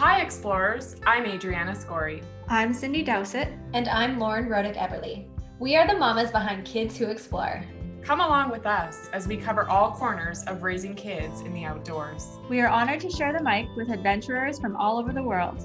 Hi, 0.00 0.22
explorers. 0.22 0.96
I'm 1.06 1.26
Adriana 1.26 1.74
Scory. 1.74 2.22
I'm 2.48 2.72
Cindy 2.72 3.02
Dowsett. 3.02 3.52
And 3.74 3.86
I'm 3.86 4.18
Lauren 4.18 4.48
Rodick 4.48 4.74
Everly. 4.74 5.26
We 5.58 5.76
are 5.76 5.86
the 5.86 5.94
mamas 5.94 6.30
behind 6.30 6.64
Kids 6.64 6.96
Who 6.96 7.10
Explore. 7.10 7.62
Come 8.02 8.20
along 8.20 8.50
with 8.50 8.64
us 8.64 9.10
as 9.12 9.28
we 9.28 9.36
cover 9.36 9.68
all 9.68 9.92
corners 9.92 10.42
of 10.44 10.62
raising 10.62 10.94
kids 10.94 11.42
in 11.42 11.52
the 11.52 11.64
outdoors. 11.64 12.26
We 12.48 12.62
are 12.62 12.68
honored 12.68 13.00
to 13.00 13.10
share 13.10 13.34
the 13.34 13.44
mic 13.44 13.66
with 13.76 13.90
adventurers 13.90 14.58
from 14.58 14.74
all 14.74 14.98
over 14.98 15.12
the 15.12 15.22
world. 15.22 15.60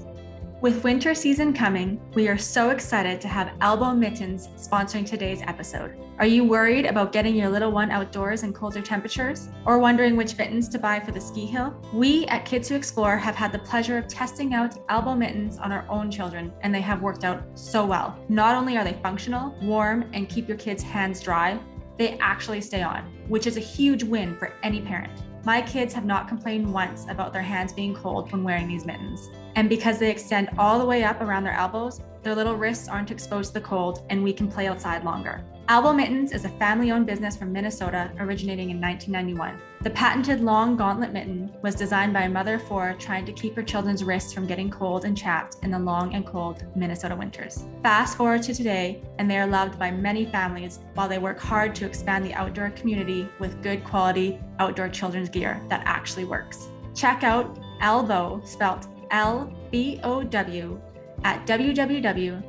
With 0.62 0.82
winter 0.82 1.14
season 1.14 1.52
coming, 1.52 2.00
we 2.14 2.28
are 2.28 2.38
so 2.38 2.70
excited 2.70 3.20
to 3.20 3.28
have 3.28 3.52
Elbow 3.60 3.92
Mittens 3.92 4.48
sponsoring 4.56 5.04
today's 5.04 5.42
episode. 5.42 5.94
Are 6.18 6.24
you 6.24 6.44
worried 6.44 6.86
about 6.86 7.12
getting 7.12 7.36
your 7.36 7.50
little 7.50 7.70
one 7.70 7.90
outdoors 7.90 8.42
in 8.42 8.54
colder 8.54 8.80
temperatures? 8.80 9.50
Or 9.66 9.78
wondering 9.78 10.16
which 10.16 10.38
mittens 10.38 10.70
to 10.70 10.78
buy 10.78 10.98
for 10.98 11.12
the 11.12 11.20
ski 11.20 11.44
hill? 11.44 11.76
We 11.92 12.24
at 12.28 12.46
Kids 12.46 12.70
Who 12.70 12.74
Explore 12.74 13.18
have 13.18 13.34
had 13.34 13.52
the 13.52 13.58
pleasure 13.58 13.98
of 13.98 14.08
testing 14.08 14.54
out 14.54 14.78
Elbow 14.88 15.14
Mittens 15.14 15.58
on 15.58 15.72
our 15.72 15.84
own 15.90 16.10
children, 16.10 16.50
and 16.62 16.74
they 16.74 16.80
have 16.80 17.02
worked 17.02 17.24
out 17.24 17.42
so 17.52 17.84
well. 17.84 18.18
Not 18.30 18.54
only 18.54 18.78
are 18.78 18.84
they 18.84 18.98
functional, 19.02 19.54
warm, 19.60 20.08
and 20.14 20.26
keep 20.26 20.48
your 20.48 20.56
kids' 20.56 20.82
hands 20.82 21.20
dry, 21.20 21.60
they 21.98 22.16
actually 22.18 22.62
stay 22.62 22.82
on, 22.82 23.04
which 23.28 23.46
is 23.46 23.58
a 23.58 23.60
huge 23.60 24.02
win 24.02 24.34
for 24.38 24.54
any 24.62 24.80
parent. 24.80 25.12
My 25.46 25.62
kids 25.62 25.94
have 25.94 26.04
not 26.04 26.26
complained 26.26 26.72
once 26.72 27.06
about 27.08 27.32
their 27.32 27.40
hands 27.40 27.72
being 27.72 27.94
cold 27.94 28.32
when 28.32 28.42
wearing 28.42 28.66
these 28.66 28.84
mittens. 28.84 29.30
And 29.54 29.68
because 29.68 30.00
they 30.00 30.10
extend 30.10 30.50
all 30.58 30.76
the 30.76 30.84
way 30.84 31.04
up 31.04 31.20
around 31.20 31.44
their 31.44 31.52
elbows, 31.52 32.00
their 32.24 32.34
little 32.34 32.56
wrists 32.56 32.88
aren't 32.88 33.12
exposed 33.12 33.50
to 33.50 33.60
the 33.60 33.64
cold 33.64 34.04
and 34.10 34.24
we 34.24 34.32
can 34.32 34.50
play 34.50 34.66
outside 34.66 35.04
longer. 35.04 35.44
Elbow 35.68 35.92
Mittens 35.92 36.30
is 36.30 36.44
a 36.44 36.48
family 36.48 36.92
owned 36.92 37.06
business 37.06 37.36
from 37.36 37.52
Minnesota 37.52 38.12
originating 38.20 38.70
in 38.70 38.80
1991. 38.80 39.60
The 39.80 39.90
patented 39.90 40.40
long 40.40 40.76
gauntlet 40.76 41.12
mitten 41.12 41.52
was 41.60 41.74
designed 41.74 42.12
by 42.12 42.22
a 42.22 42.28
mother 42.28 42.54
of 42.54 42.62
four 42.68 42.94
trying 43.00 43.26
to 43.26 43.32
keep 43.32 43.56
her 43.56 43.64
children's 43.64 44.04
wrists 44.04 44.32
from 44.32 44.46
getting 44.46 44.70
cold 44.70 45.04
and 45.04 45.18
chapped 45.18 45.56
in 45.64 45.72
the 45.72 45.78
long 45.78 46.14
and 46.14 46.24
cold 46.24 46.64
Minnesota 46.76 47.16
winters. 47.16 47.64
Fast 47.82 48.16
forward 48.16 48.44
to 48.44 48.54
today, 48.54 49.02
and 49.18 49.28
they 49.28 49.38
are 49.38 49.46
loved 49.48 49.76
by 49.76 49.90
many 49.90 50.24
families 50.26 50.78
while 50.94 51.08
they 51.08 51.18
work 51.18 51.40
hard 51.40 51.74
to 51.74 51.84
expand 51.84 52.24
the 52.24 52.34
outdoor 52.34 52.70
community 52.70 53.28
with 53.40 53.60
good 53.60 53.82
quality 53.82 54.38
outdoor 54.60 54.88
children's 54.88 55.28
gear 55.28 55.60
that 55.68 55.82
actually 55.84 56.26
works. 56.26 56.68
Check 56.94 57.24
out 57.24 57.58
Elbow, 57.80 58.40
spelled 58.44 58.86
L 59.10 59.52
B 59.72 59.98
O 60.04 60.22
W, 60.22 60.80
at 61.24 61.44
www.elbow.com 61.44 62.40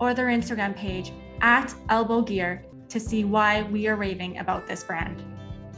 or 0.00 0.14
their 0.14 0.26
Instagram 0.26 0.76
page 0.76 1.10
at 1.40 1.74
Elbow 1.88 2.22
Gear 2.22 2.64
to 2.88 2.98
see 2.98 3.24
why 3.24 3.62
we 3.62 3.86
are 3.86 3.96
raving 3.96 4.38
about 4.38 4.66
this 4.66 4.84
brand. 4.84 5.22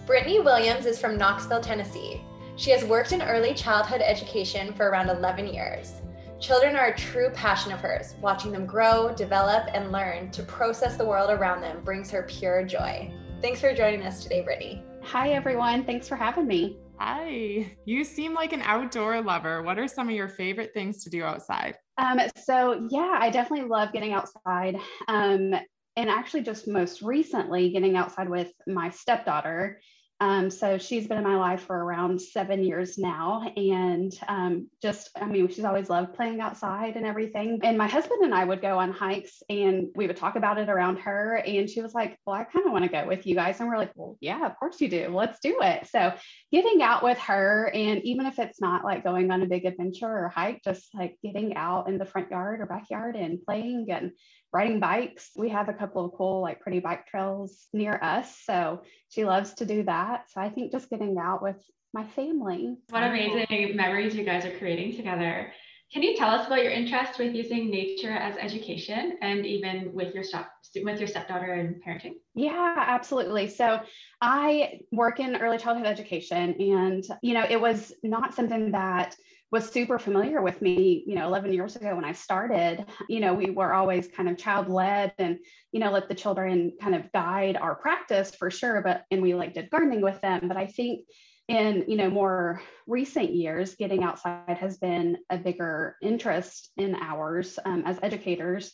Brittany 0.06 0.40
Williams 0.40 0.86
is 0.86 0.98
from 0.98 1.16
Knoxville, 1.16 1.60
Tennessee. 1.60 2.22
She 2.56 2.70
has 2.70 2.84
worked 2.84 3.12
in 3.12 3.22
early 3.22 3.54
childhood 3.54 4.02
education 4.02 4.74
for 4.74 4.88
around 4.88 5.08
11 5.08 5.52
years. 5.52 6.02
Children 6.40 6.76
are 6.76 6.86
a 6.86 6.96
true 6.96 7.30
passion 7.30 7.72
of 7.72 7.80
hers. 7.80 8.14
Watching 8.20 8.50
them 8.50 8.66
grow, 8.66 9.14
develop, 9.14 9.68
and 9.74 9.92
learn 9.92 10.30
to 10.30 10.42
process 10.42 10.96
the 10.96 11.04
world 11.04 11.30
around 11.30 11.60
them 11.60 11.82
brings 11.84 12.10
her 12.10 12.22
pure 12.22 12.64
joy. 12.64 13.12
Thanks 13.42 13.60
for 13.60 13.74
joining 13.74 14.02
us 14.02 14.22
today, 14.22 14.42
Brittany. 14.42 14.82
Hi, 15.02 15.30
everyone. 15.30 15.84
Thanks 15.84 16.08
for 16.08 16.16
having 16.16 16.46
me. 16.46 16.78
Hi. 17.00 17.78
You 17.86 18.04
seem 18.04 18.34
like 18.34 18.52
an 18.52 18.60
outdoor 18.60 19.22
lover. 19.22 19.62
What 19.62 19.78
are 19.78 19.88
some 19.88 20.10
of 20.10 20.14
your 20.14 20.28
favorite 20.28 20.74
things 20.74 21.02
to 21.04 21.10
do 21.10 21.24
outside? 21.24 21.76
Um, 21.96 22.20
so, 22.44 22.86
yeah, 22.90 23.16
I 23.18 23.30
definitely 23.30 23.70
love 23.70 23.94
getting 23.94 24.12
outside. 24.12 24.76
Um, 25.08 25.54
and 25.96 26.10
actually, 26.10 26.42
just 26.42 26.68
most 26.68 27.00
recently, 27.00 27.70
getting 27.70 27.96
outside 27.96 28.28
with 28.28 28.52
my 28.66 28.90
stepdaughter. 28.90 29.80
Um, 30.20 30.50
so 30.50 30.76
she's 30.76 31.08
been 31.08 31.16
in 31.16 31.24
my 31.24 31.36
life 31.36 31.62
for 31.62 31.82
around 31.82 32.20
seven 32.20 32.62
years 32.62 32.98
now. 32.98 33.50
And 33.56 34.12
um, 34.28 34.68
just, 34.82 35.10
I 35.18 35.24
mean, 35.24 35.48
she's 35.48 35.64
always 35.64 35.88
loved 35.88 36.14
playing 36.14 36.42
outside 36.42 36.96
and 36.96 37.06
everything. 37.06 37.60
And 37.62 37.78
my 37.78 37.88
husband 37.88 38.22
and 38.22 38.34
I 38.34 38.44
would 38.44 38.60
go 38.60 38.78
on 38.78 38.92
hikes 38.92 39.42
and 39.48 39.88
we 39.94 40.06
would 40.06 40.18
talk 40.18 40.36
about 40.36 40.58
it 40.58 40.68
around 40.68 40.98
her. 40.98 41.36
And 41.36 41.70
she 41.70 41.80
was 41.80 41.94
like, 41.94 42.18
Well, 42.26 42.36
I 42.36 42.44
kind 42.44 42.66
of 42.66 42.72
want 42.72 42.84
to 42.84 42.90
go 42.90 43.06
with 43.06 43.26
you 43.26 43.34
guys. 43.34 43.60
And 43.60 43.68
we're 43.68 43.78
like, 43.78 43.92
Well, 43.96 44.18
yeah, 44.20 44.44
of 44.44 44.58
course 44.58 44.78
you 44.80 44.88
do. 44.88 45.08
Let's 45.08 45.40
do 45.40 45.56
it. 45.62 45.88
So 45.88 46.12
getting 46.52 46.82
out 46.82 47.02
with 47.02 47.18
her, 47.20 47.70
and 47.72 48.02
even 48.04 48.26
if 48.26 48.38
it's 48.38 48.60
not 48.60 48.84
like 48.84 49.02
going 49.02 49.30
on 49.30 49.42
a 49.42 49.46
big 49.46 49.64
adventure 49.64 50.06
or 50.06 50.28
hike, 50.28 50.62
just 50.62 50.94
like 50.94 51.16
getting 51.22 51.56
out 51.56 51.88
in 51.88 51.96
the 51.96 52.04
front 52.04 52.30
yard 52.30 52.60
or 52.60 52.66
backyard 52.66 53.16
and 53.16 53.42
playing 53.42 53.86
and 53.88 54.12
riding 54.52 54.80
bikes. 54.80 55.30
We 55.36 55.48
have 55.50 55.68
a 55.68 55.74
couple 55.74 56.04
of 56.04 56.12
cool, 56.12 56.40
like 56.42 56.60
pretty 56.60 56.80
bike 56.80 57.06
trails 57.06 57.68
near 57.72 57.98
us. 58.02 58.36
So 58.44 58.82
she 59.08 59.24
loves 59.24 59.54
to 59.54 59.66
do 59.66 59.82
that. 59.84 60.30
So 60.30 60.40
I 60.40 60.50
think 60.50 60.72
just 60.72 60.90
getting 60.90 61.16
out 61.18 61.42
with 61.42 61.56
my 61.92 62.04
family. 62.04 62.76
What 62.90 63.02
amazing 63.02 63.76
memories 63.76 64.14
you 64.14 64.24
guys 64.24 64.44
are 64.44 64.56
creating 64.58 64.96
together. 64.96 65.52
Can 65.92 66.04
you 66.04 66.16
tell 66.16 66.30
us 66.30 66.46
about 66.46 66.62
your 66.62 66.70
interest 66.70 67.18
with 67.18 67.34
using 67.34 67.68
nature 67.68 68.12
as 68.12 68.36
education 68.36 69.18
and 69.22 69.44
even 69.44 69.92
with 69.92 70.14
your 70.14 70.22
step 70.22 70.48
with 70.84 71.00
your 71.00 71.08
stepdaughter 71.08 71.52
and 71.52 71.82
parenting? 71.82 72.14
Yeah, 72.34 72.74
absolutely. 72.76 73.48
So 73.48 73.80
I 74.20 74.80
work 74.92 75.18
in 75.18 75.34
early 75.34 75.58
childhood 75.58 75.86
education 75.86 76.54
and 76.60 77.04
you 77.22 77.34
know, 77.34 77.44
it 77.48 77.60
was 77.60 77.92
not 78.04 78.34
something 78.34 78.70
that 78.70 79.16
was 79.50 79.68
super 79.68 79.98
familiar 79.98 80.40
with 80.40 80.62
me, 80.62 81.02
you 81.06 81.16
know, 81.16 81.26
11 81.26 81.52
years 81.52 81.74
ago 81.74 81.96
when 81.96 82.04
I 82.04 82.12
started. 82.12 82.86
You 83.08 83.20
know, 83.20 83.34
we 83.34 83.50
were 83.50 83.72
always 83.72 84.06
kind 84.06 84.28
of 84.28 84.38
child 84.38 84.68
led 84.68 85.12
and, 85.18 85.38
you 85.72 85.80
know, 85.80 85.90
let 85.90 86.08
the 86.08 86.14
children 86.14 86.72
kind 86.80 86.94
of 86.94 87.10
guide 87.12 87.56
our 87.56 87.74
practice 87.74 88.34
for 88.34 88.50
sure. 88.50 88.80
But, 88.82 89.04
and 89.10 89.20
we 89.20 89.34
like 89.34 89.54
did 89.54 89.70
gardening 89.70 90.02
with 90.02 90.20
them. 90.20 90.46
But 90.46 90.56
I 90.56 90.66
think 90.66 91.00
in, 91.48 91.84
you 91.88 91.96
know, 91.96 92.10
more 92.10 92.62
recent 92.86 93.34
years, 93.34 93.74
getting 93.74 94.04
outside 94.04 94.56
has 94.60 94.78
been 94.78 95.18
a 95.30 95.36
bigger 95.36 95.96
interest 96.00 96.70
in 96.76 96.94
ours 96.94 97.58
um, 97.64 97.82
as 97.84 97.98
educators 98.02 98.72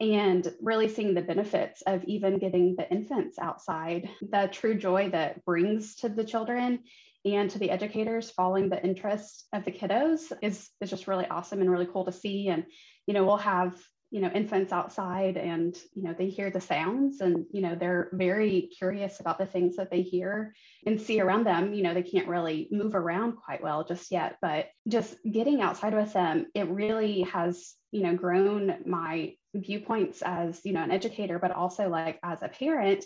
and 0.00 0.52
really 0.60 0.88
seeing 0.88 1.14
the 1.14 1.22
benefits 1.22 1.82
of 1.86 2.04
even 2.04 2.38
getting 2.38 2.76
the 2.76 2.90
infants 2.90 3.38
outside, 3.38 4.10
the 4.20 4.48
true 4.52 4.74
joy 4.74 5.08
that 5.10 5.44
brings 5.44 5.94
to 5.96 6.08
the 6.08 6.24
children 6.24 6.80
and 7.26 7.50
to 7.50 7.58
the 7.58 7.70
educators 7.70 8.30
following 8.30 8.68
the 8.68 8.82
interest 8.82 9.46
of 9.52 9.64
the 9.64 9.72
kiddos 9.72 10.32
is, 10.42 10.70
is 10.80 10.90
just 10.90 11.08
really 11.08 11.26
awesome 11.26 11.60
and 11.60 11.70
really 11.70 11.88
cool 11.92 12.04
to 12.04 12.12
see. 12.12 12.48
And, 12.48 12.64
you 13.06 13.14
know, 13.14 13.24
we'll 13.24 13.36
have, 13.38 13.76
you 14.12 14.20
know, 14.20 14.30
infants 14.32 14.72
outside 14.72 15.36
and, 15.36 15.76
you 15.94 16.04
know, 16.04 16.14
they 16.16 16.28
hear 16.28 16.50
the 16.50 16.60
sounds 16.60 17.20
and, 17.20 17.44
you 17.52 17.60
know, 17.60 17.74
they're 17.74 18.10
very 18.12 18.70
curious 18.78 19.18
about 19.18 19.38
the 19.38 19.46
things 19.46 19.76
that 19.76 19.90
they 19.90 20.02
hear 20.02 20.54
and 20.86 21.00
see 21.00 21.20
around 21.20 21.44
them. 21.44 21.74
You 21.74 21.82
know, 21.82 21.94
they 21.94 22.04
can't 22.04 22.28
really 22.28 22.68
move 22.70 22.94
around 22.94 23.32
quite 23.32 23.60
well 23.60 23.82
just 23.82 24.12
yet, 24.12 24.36
but 24.40 24.68
just 24.86 25.16
getting 25.28 25.60
outside 25.60 25.94
with 25.94 26.12
them, 26.12 26.46
it 26.54 26.68
really 26.68 27.22
has, 27.22 27.74
you 27.90 28.04
know, 28.04 28.14
grown 28.14 28.76
my 28.86 29.34
viewpoints 29.52 30.22
as, 30.22 30.60
you 30.64 30.72
know, 30.72 30.82
an 30.84 30.92
educator, 30.92 31.40
but 31.40 31.50
also 31.50 31.88
like 31.88 32.20
as 32.22 32.42
a 32.42 32.48
parent 32.48 33.04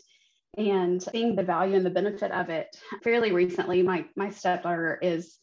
and 0.56 1.02
seeing 1.02 1.36
the 1.36 1.42
value 1.42 1.76
and 1.76 1.86
the 1.86 1.90
benefit 1.90 2.32
of 2.32 2.50
it 2.50 2.76
fairly 3.02 3.32
recently 3.32 3.82
my 3.82 4.04
my 4.16 4.30
stepdaughter 4.30 4.98
is 5.00 5.38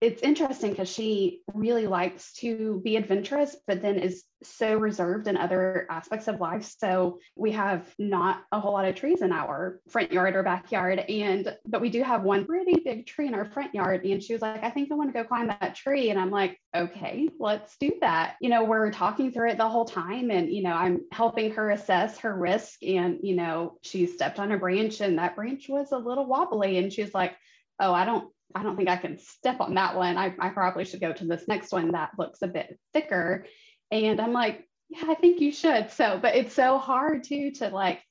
it's 0.00 0.22
interesting 0.22 0.70
because 0.70 0.90
she 0.90 1.40
really 1.54 1.86
likes 1.86 2.34
to 2.34 2.82
be 2.84 2.96
adventurous, 2.96 3.56
but 3.66 3.80
then 3.80 3.98
is 3.98 4.24
so 4.42 4.76
reserved 4.76 5.26
in 5.26 5.38
other 5.38 5.86
aspects 5.88 6.28
of 6.28 6.38
life. 6.38 6.70
So 6.78 7.18
we 7.34 7.52
have 7.52 7.86
not 7.98 8.42
a 8.52 8.60
whole 8.60 8.74
lot 8.74 8.84
of 8.84 8.94
trees 8.94 9.22
in 9.22 9.32
our 9.32 9.80
front 9.88 10.12
yard 10.12 10.36
or 10.36 10.42
backyard. 10.42 10.98
And, 10.98 11.56
but 11.66 11.80
we 11.80 11.88
do 11.88 12.02
have 12.02 12.24
one 12.24 12.44
pretty 12.44 12.82
big 12.84 13.06
tree 13.06 13.26
in 13.26 13.34
our 13.34 13.46
front 13.46 13.74
yard. 13.74 14.04
And 14.04 14.22
she 14.22 14.34
was 14.34 14.42
like, 14.42 14.62
I 14.62 14.68
think 14.68 14.92
I 14.92 14.96
want 14.96 15.14
to 15.14 15.22
go 15.22 15.26
climb 15.26 15.46
that 15.46 15.74
tree. 15.74 16.10
And 16.10 16.20
I'm 16.20 16.30
like, 16.30 16.60
okay, 16.76 17.30
let's 17.38 17.74
do 17.78 17.92
that. 18.02 18.36
You 18.42 18.50
know, 18.50 18.64
we're 18.64 18.90
talking 18.90 19.32
through 19.32 19.50
it 19.50 19.56
the 19.56 19.68
whole 19.68 19.86
time. 19.86 20.30
And, 20.30 20.52
you 20.52 20.62
know, 20.62 20.74
I'm 20.74 21.00
helping 21.10 21.52
her 21.52 21.70
assess 21.70 22.18
her 22.18 22.36
risk. 22.36 22.82
And, 22.82 23.20
you 23.22 23.34
know, 23.34 23.78
she 23.80 24.06
stepped 24.06 24.38
on 24.38 24.52
a 24.52 24.58
branch 24.58 25.00
and 25.00 25.18
that 25.18 25.36
branch 25.36 25.70
was 25.70 25.90
a 25.92 25.98
little 25.98 26.26
wobbly. 26.26 26.76
And 26.76 26.92
she's 26.92 27.14
like, 27.14 27.34
oh, 27.80 27.92
I 27.92 28.04
don't 28.04 28.30
I 28.54 28.62
don't 28.62 28.76
think 28.76 28.88
I 28.88 28.96
can 28.96 29.18
step 29.18 29.60
on 29.60 29.74
that 29.74 29.96
one. 29.96 30.16
I, 30.16 30.34
I 30.38 30.50
probably 30.50 30.84
should 30.84 31.00
go 31.00 31.12
to 31.12 31.24
this 31.24 31.48
next 31.48 31.72
one 31.72 31.92
that 31.92 32.12
looks 32.18 32.42
a 32.42 32.48
bit 32.48 32.78
thicker. 32.92 33.46
And 33.90 34.20
I'm 34.20 34.32
like, 34.32 34.66
yeah, 34.88 35.04
I 35.08 35.14
think 35.14 35.40
you 35.40 35.52
should. 35.52 35.90
So, 35.90 36.18
but 36.20 36.36
it's 36.36 36.54
so 36.54 36.78
hard 36.78 37.24
too 37.24 37.50
to 37.52 37.68
like 37.68 38.02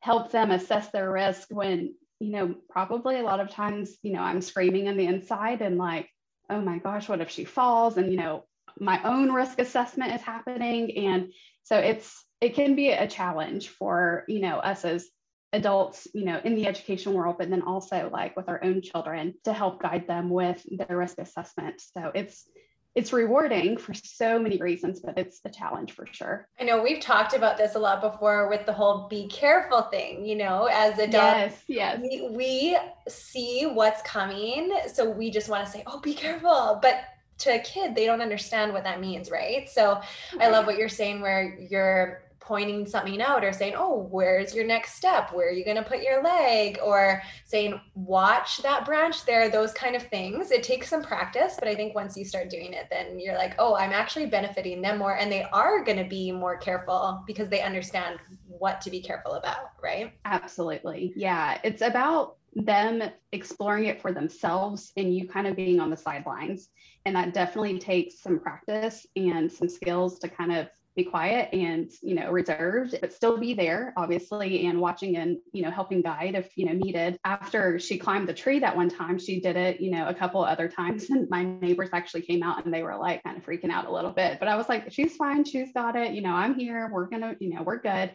help 0.00 0.30
them 0.30 0.50
assess 0.50 0.90
their 0.90 1.10
risk 1.10 1.48
when, 1.50 1.94
you 2.20 2.30
know, 2.30 2.54
probably 2.68 3.18
a 3.18 3.24
lot 3.24 3.40
of 3.40 3.50
times, 3.50 3.96
you 4.02 4.12
know, 4.12 4.20
I'm 4.20 4.40
screaming 4.40 4.88
on 4.88 4.96
the 4.96 5.06
inside 5.06 5.60
and 5.60 5.76
like, 5.76 6.08
oh 6.48 6.60
my 6.60 6.78
gosh, 6.78 7.08
what 7.08 7.20
if 7.20 7.30
she 7.30 7.44
falls? 7.44 7.96
And, 7.96 8.10
you 8.10 8.18
know, 8.18 8.44
my 8.78 9.02
own 9.02 9.32
risk 9.32 9.58
assessment 9.58 10.14
is 10.14 10.22
happening. 10.22 10.96
And 11.06 11.32
so 11.62 11.78
it's, 11.78 12.24
it 12.40 12.54
can 12.54 12.74
be 12.74 12.90
a 12.90 13.06
challenge 13.06 13.68
for, 13.68 14.24
you 14.28 14.40
know, 14.40 14.56
us 14.56 14.84
as 14.84 15.08
adults, 15.52 16.06
you 16.14 16.24
know, 16.24 16.40
in 16.44 16.54
the 16.54 16.66
education 16.66 17.12
world, 17.12 17.36
but 17.38 17.50
then 17.50 17.62
also 17.62 18.08
like 18.12 18.36
with 18.36 18.48
our 18.48 18.62
own 18.62 18.82
children 18.82 19.34
to 19.44 19.52
help 19.52 19.82
guide 19.82 20.06
them 20.06 20.30
with 20.30 20.64
their 20.70 20.96
risk 20.96 21.18
assessment. 21.18 21.80
So 21.80 22.12
it's 22.14 22.46
it's 22.94 23.12
rewarding 23.12 23.76
for 23.76 23.94
so 23.94 24.38
many 24.40 24.56
reasons, 24.56 24.98
but 25.00 25.16
it's 25.16 25.40
a 25.44 25.48
challenge 25.48 25.92
for 25.92 26.06
sure. 26.10 26.48
I 26.58 26.64
know 26.64 26.82
we've 26.82 27.00
talked 27.00 27.34
about 27.34 27.56
this 27.56 27.76
a 27.76 27.78
lot 27.78 28.00
before 28.00 28.48
with 28.48 28.66
the 28.66 28.72
whole 28.72 29.06
be 29.06 29.28
careful 29.28 29.82
thing, 29.82 30.24
you 30.24 30.34
know, 30.34 30.64
as 30.64 30.98
adults. 30.98 31.14
Yes, 31.14 31.62
yes. 31.68 32.00
We, 32.02 32.28
we 32.30 32.78
see 33.08 33.70
what's 33.72 34.02
coming. 34.02 34.76
So 34.92 35.08
we 35.08 35.30
just 35.30 35.48
want 35.48 35.64
to 35.66 35.70
say, 35.70 35.84
oh, 35.86 36.00
be 36.00 36.14
careful. 36.14 36.80
But 36.82 36.96
to 37.38 37.54
a 37.54 37.60
kid, 37.60 37.94
they 37.94 38.06
don't 38.06 38.20
understand 38.20 38.72
what 38.72 38.82
that 38.82 39.00
means, 39.00 39.30
right? 39.30 39.70
So 39.70 40.00
I 40.40 40.48
love 40.48 40.66
what 40.66 40.76
you're 40.76 40.88
saying 40.88 41.20
where 41.20 41.58
you're 41.60 42.22
pointing 42.50 42.84
something 42.84 43.22
out 43.22 43.44
or 43.44 43.52
saying, 43.52 43.74
Oh, 43.76 44.08
where's 44.10 44.52
your 44.52 44.66
next 44.66 44.96
step? 44.96 45.32
Where 45.32 45.50
are 45.50 45.52
you 45.52 45.64
going 45.64 45.76
to 45.76 45.84
put 45.84 46.02
your 46.02 46.20
leg? 46.20 46.80
Or 46.82 47.22
saying, 47.44 47.80
Watch 47.94 48.60
that 48.64 48.84
branch 48.84 49.24
there, 49.24 49.48
those 49.48 49.72
kind 49.72 49.94
of 49.94 50.02
things. 50.08 50.50
It 50.50 50.64
takes 50.64 50.88
some 50.88 51.00
practice, 51.00 51.54
but 51.60 51.68
I 51.68 51.76
think 51.76 51.94
once 51.94 52.16
you 52.16 52.24
start 52.24 52.50
doing 52.50 52.72
it, 52.72 52.88
then 52.90 53.20
you're 53.20 53.36
like, 53.36 53.54
Oh, 53.60 53.76
I'm 53.76 53.92
actually 53.92 54.26
benefiting 54.26 54.82
them 54.82 54.98
more. 54.98 55.16
And 55.16 55.30
they 55.30 55.44
are 55.52 55.84
going 55.84 55.98
to 55.98 56.04
be 56.04 56.32
more 56.32 56.56
careful 56.56 57.22
because 57.24 57.48
they 57.48 57.62
understand 57.62 58.18
what 58.48 58.80
to 58.80 58.90
be 58.90 59.00
careful 59.00 59.34
about, 59.34 59.70
right? 59.80 60.12
Absolutely. 60.24 61.12
Yeah. 61.14 61.58
It's 61.62 61.82
about 61.82 62.38
them 62.56 63.00
exploring 63.30 63.84
it 63.84 64.02
for 64.02 64.10
themselves 64.10 64.92
and 64.96 65.14
you 65.14 65.28
kind 65.28 65.46
of 65.46 65.54
being 65.54 65.78
on 65.78 65.88
the 65.88 65.96
sidelines. 65.96 66.68
And 67.06 67.14
that 67.14 67.32
definitely 67.32 67.78
takes 67.78 68.18
some 68.20 68.40
practice 68.40 69.06
and 69.14 69.50
some 69.52 69.68
skills 69.68 70.18
to 70.18 70.28
kind 70.28 70.52
of 70.52 70.68
be 70.96 71.04
quiet 71.04 71.48
and 71.52 71.90
you 72.02 72.14
know 72.14 72.30
reserved 72.30 72.96
but 73.00 73.12
still 73.12 73.38
be 73.38 73.54
there 73.54 73.92
obviously 73.96 74.66
and 74.66 74.80
watching 74.80 75.16
and 75.16 75.38
you 75.52 75.62
know 75.62 75.70
helping 75.70 76.02
guide 76.02 76.34
if 76.34 76.50
you 76.56 76.66
know 76.66 76.72
needed 76.72 77.16
after 77.24 77.78
she 77.78 77.96
climbed 77.96 78.28
the 78.28 78.34
tree 78.34 78.58
that 78.58 78.76
one 78.76 78.88
time 78.88 79.18
she 79.18 79.40
did 79.40 79.56
it 79.56 79.80
you 79.80 79.90
know 79.90 80.08
a 80.08 80.14
couple 80.14 80.42
other 80.42 80.68
times 80.68 81.08
and 81.10 81.28
my 81.30 81.44
neighbors 81.44 81.90
actually 81.92 82.22
came 82.22 82.42
out 82.42 82.64
and 82.64 82.74
they 82.74 82.82
were 82.82 82.96
like 82.96 83.22
kind 83.22 83.36
of 83.36 83.44
freaking 83.44 83.70
out 83.70 83.86
a 83.86 83.92
little 83.92 84.10
bit 84.10 84.38
but 84.40 84.48
i 84.48 84.56
was 84.56 84.68
like 84.68 84.92
she's 84.92 85.16
fine 85.16 85.44
she's 85.44 85.72
got 85.72 85.94
it 85.94 86.12
you 86.12 86.22
know 86.22 86.32
i'm 86.32 86.54
here 86.54 86.90
we're 86.92 87.06
gonna 87.06 87.36
you 87.40 87.54
know 87.54 87.62
we're 87.62 87.80
good 87.80 88.10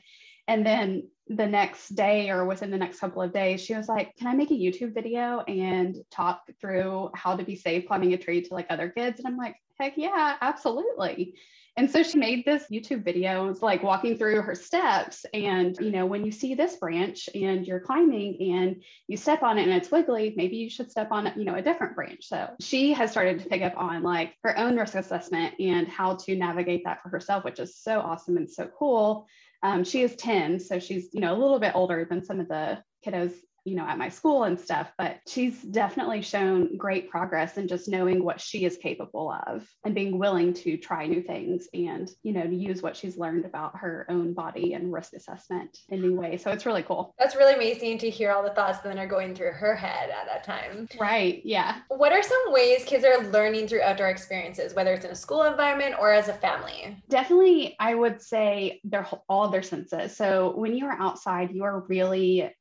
and 0.48 0.66
then 0.66 1.07
the 1.28 1.48
next 1.48 1.89
day 1.95 2.30
or 2.30 2.45
within 2.45 2.69
the 2.69 2.78
next 2.78 3.00
couple 3.00 3.21
of 3.21 3.33
days, 3.33 3.62
she 3.62 3.74
was 3.74 3.88
like, 3.88 4.16
Can 4.18 4.28
I 4.28 4.36
make 4.36 4.51
a 4.51 4.54
YouTube 4.54 4.94
video 4.94 5.39
and 5.42 5.95
talk 6.12 6.42
through 6.62 7.10
how 7.16 7.36
to 7.36 7.44
be 7.44 7.56
safe 7.56 7.88
climbing 7.88 8.13
a 8.13 8.18
tree 8.18 8.42
to 8.44 8.54
like 8.54 8.68
other 8.69 8.89
kids? 8.89 9.19
And 9.19 9.28
I'm 9.28 9.38
like, 9.38 9.56
Heck 9.80 9.98
yeah, 9.98 10.36
absolutely. 10.42 11.36
And 11.77 11.92
so 11.92 12.04
she 12.04 12.18
made 12.18 12.45
this 12.45 12.63
YouTube 12.72 13.04
video, 13.04 13.50
it's 13.50 13.62
like 13.62 13.83
walking 13.83 14.18
through 14.18 14.42
her 14.44 14.56
steps. 14.56 15.25
And, 15.33 15.77
you 15.81 15.92
know, 15.92 16.06
when 16.06 16.25
you 16.25 16.31
see 16.31 16.56
this 16.56 16.77
branch 16.77 17.27
and 17.36 17.68
you're 17.68 17.81
climbing 17.81 18.54
and 18.54 18.81
you 19.07 19.18
step 19.18 19.44
on 19.44 19.57
it 19.57 19.63
and 19.63 19.74
it's 19.74 19.92
wiggly, 19.92 20.33
maybe 20.38 20.56
you 20.56 20.69
should 20.69 20.89
step 20.89 21.10
on, 21.12 21.33
you 21.36 21.44
know, 21.44 21.56
a 21.56 21.62
different 21.62 21.95
branch. 21.95 22.27
So 22.27 22.50
she 22.62 22.94
has 22.94 23.12
started 23.12 23.39
to 23.39 23.50
pick 23.50 23.62
up 23.62 23.74
on 23.75 24.04
like 24.04 24.36
her 24.44 24.57
own 24.57 24.77
risk 24.77 24.95
assessment 24.95 25.56
and 25.60 25.88
how 25.89 26.16
to 26.16 26.36
navigate 26.36 26.83
that 26.86 27.04
for 27.04 27.10
herself, 27.10 27.44
which 27.44 27.60
is 27.60 27.78
so 27.78 28.00
awesome 28.00 28.38
and 28.38 28.50
so 28.50 28.69
cool. 28.80 29.28
Um, 29.62 29.83
she 29.83 30.01
is 30.01 30.16
10, 30.16 30.60
so 30.60 30.80
she's, 30.80 31.10
you 31.12 31.19
know, 31.19 31.33
a 31.33 31.39
little 31.39 31.60
bit 31.60 31.74
older 31.75 32.06
than 32.10 32.24
some 32.24 32.39
of 32.39 32.48
the 32.48 32.81
kiddos 33.06 33.33
you 33.66 33.76
know, 33.76 33.86
at 33.86 33.98
my 33.98 34.10
school 34.10 34.44
and 34.44 34.60
stuff, 34.60 34.92
but 34.98 35.18
she's 35.28 35.62
definitely 35.62 36.22
shown 36.22 36.78
great 36.78 37.10
progress 37.10 37.58
in 37.58 37.68
just 37.68 37.90
knowing 37.90 38.24
what 38.24 38.40
she 38.40 38.64
is 38.64 38.78
capable 38.78 39.36
of 39.48 39.68
and 39.84 39.96
being 39.96 40.20
willing 40.20 40.54
to 40.54 40.78
try 40.78 41.08
new 41.08 41.22
things 41.22 41.68
and, 41.74 42.10
you 42.22 42.32
know, 42.32 42.44
to 42.44 42.56
use 42.56 42.84
what 42.84 42.96
she's 42.96 43.18
learned 43.18 43.44
about 43.44 43.76
her 43.78 44.06
own 44.08 44.34
body 44.34 44.74
and 44.74 44.94
risk 44.94 45.14
assessment 45.14 45.78
in 45.90 46.00
new 46.00 46.16
ways. 46.16 46.44
So 46.44 46.52
it's 46.52 46.66
really 46.66 46.84
cool. 46.84 47.16
That's 47.18 47.36
really 47.36 47.56
amazing 47.56 47.98
to 48.00 48.10
hear 48.10 48.32
all 48.32 48.44
the 48.44 48.52
thoughts 48.52 48.80
that 48.80 48.98
are 48.98 49.08
going 49.08 49.34
through 49.34 49.54
her 49.54 49.76
head 49.76 50.12
at 50.12 50.28
that 50.28 50.44
time. 50.44 50.88
Right. 51.00 51.42
Yeah. 51.44 51.80
What 51.88 52.12
are 52.12 52.22
some 52.22 52.54
ways 52.54 52.86
kids 52.86 53.04
are 53.04 53.28
learning 53.32 53.68
through 53.68 53.82
outdoor 53.82 54.10
experiences, 54.10 54.76
whether 54.76 54.94
it's 54.94 55.06
in 55.06 55.12
a 55.12 55.16
school 55.16 55.44
environment 55.44 55.96
or 56.00 56.14
as 56.14 56.28
a 56.28 56.34
family? 56.34 57.02
Definitely, 57.10 57.76
I 57.80 57.96
would 57.96 58.22
say 58.22 58.80
they're 58.84 59.08
all 59.28 59.48
their 59.48 59.64
senses. 59.64 60.16
So 60.16 60.54
when 60.56 60.78
you're 60.78 60.94
outside, 60.94 61.52
you 61.52 61.64
are 61.64 61.80
really 61.88 62.54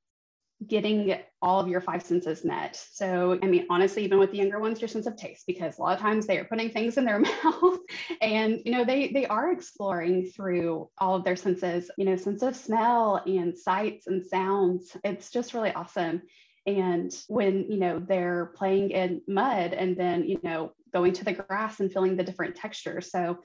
getting 0.68 1.16
all 1.42 1.60
of 1.60 1.68
your 1.68 1.80
five 1.80 2.02
senses 2.02 2.44
met. 2.44 2.76
So, 2.92 3.38
I 3.42 3.46
mean, 3.46 3.66
honestly, 3.70 4.04
even 4.04 4.18
with 4.18 4.30
the 4.30 4.38
younger 4.38 4.58
ones, 4.58 4.80
your 4.80 4.88
sense 4.88 5.06
of 5.06 5.16
taste, 5.16 5.44
because 5.46 5.78
a 5.78 5.82
lot 5.82 5.94
of 5.94 6.00
times 6.00 6.26
they 6.26 6.38
are 6.38 6.44
putting 6.44 6.70
things 6.70 6.96
in 6.96 7.04
their 7.04 7.18
mouth 7.44 7.78
and, 8.20 8.60
you 8.64 8.72
know, 8.72 8.84
they, 8.84 9.08
they 9.08 9.26
are 9.26 9.52
exploring 9.52 10.26
through 10.26 10.88
all 10.98 11.14
of 11.14 11.24
their 11.24 11.36
senses, 11.36 11.90
you 11.98 12.04
know, 12.04 12.16
sense 12.16 12.42
of 12.42 12.56
smell 12.56 13.22
and 13.26 13.56
sights 13.56 14.06
and 14.06 14.24
sounds. 14.24 14.96
It's 15.04 15.30
just 15.30 15.54
really 15.54 15.72
awesome. 15.72 16.22
And 16.66 17.14
when, 17.28 17.70
you 17.70 17.78
know, 17.78 17.98
they're 17.98 18.46
playing 18.56 18.90
in 18.90 19.20
mud 19.28 19.74
and 19.74 19.96
then, 19.96 20.24
you 20.24 20.40
know, 20.42 20.72
going 20.92 21.12
to 21.12 21.24
the 21.24 21.34
grass 21.34 21.80
and 21.80 21.92
feeling 21.92 22.16
the 22.16 22.24
different 22.24 22.56
textures. 22.56 23.10
So 23.10 23.38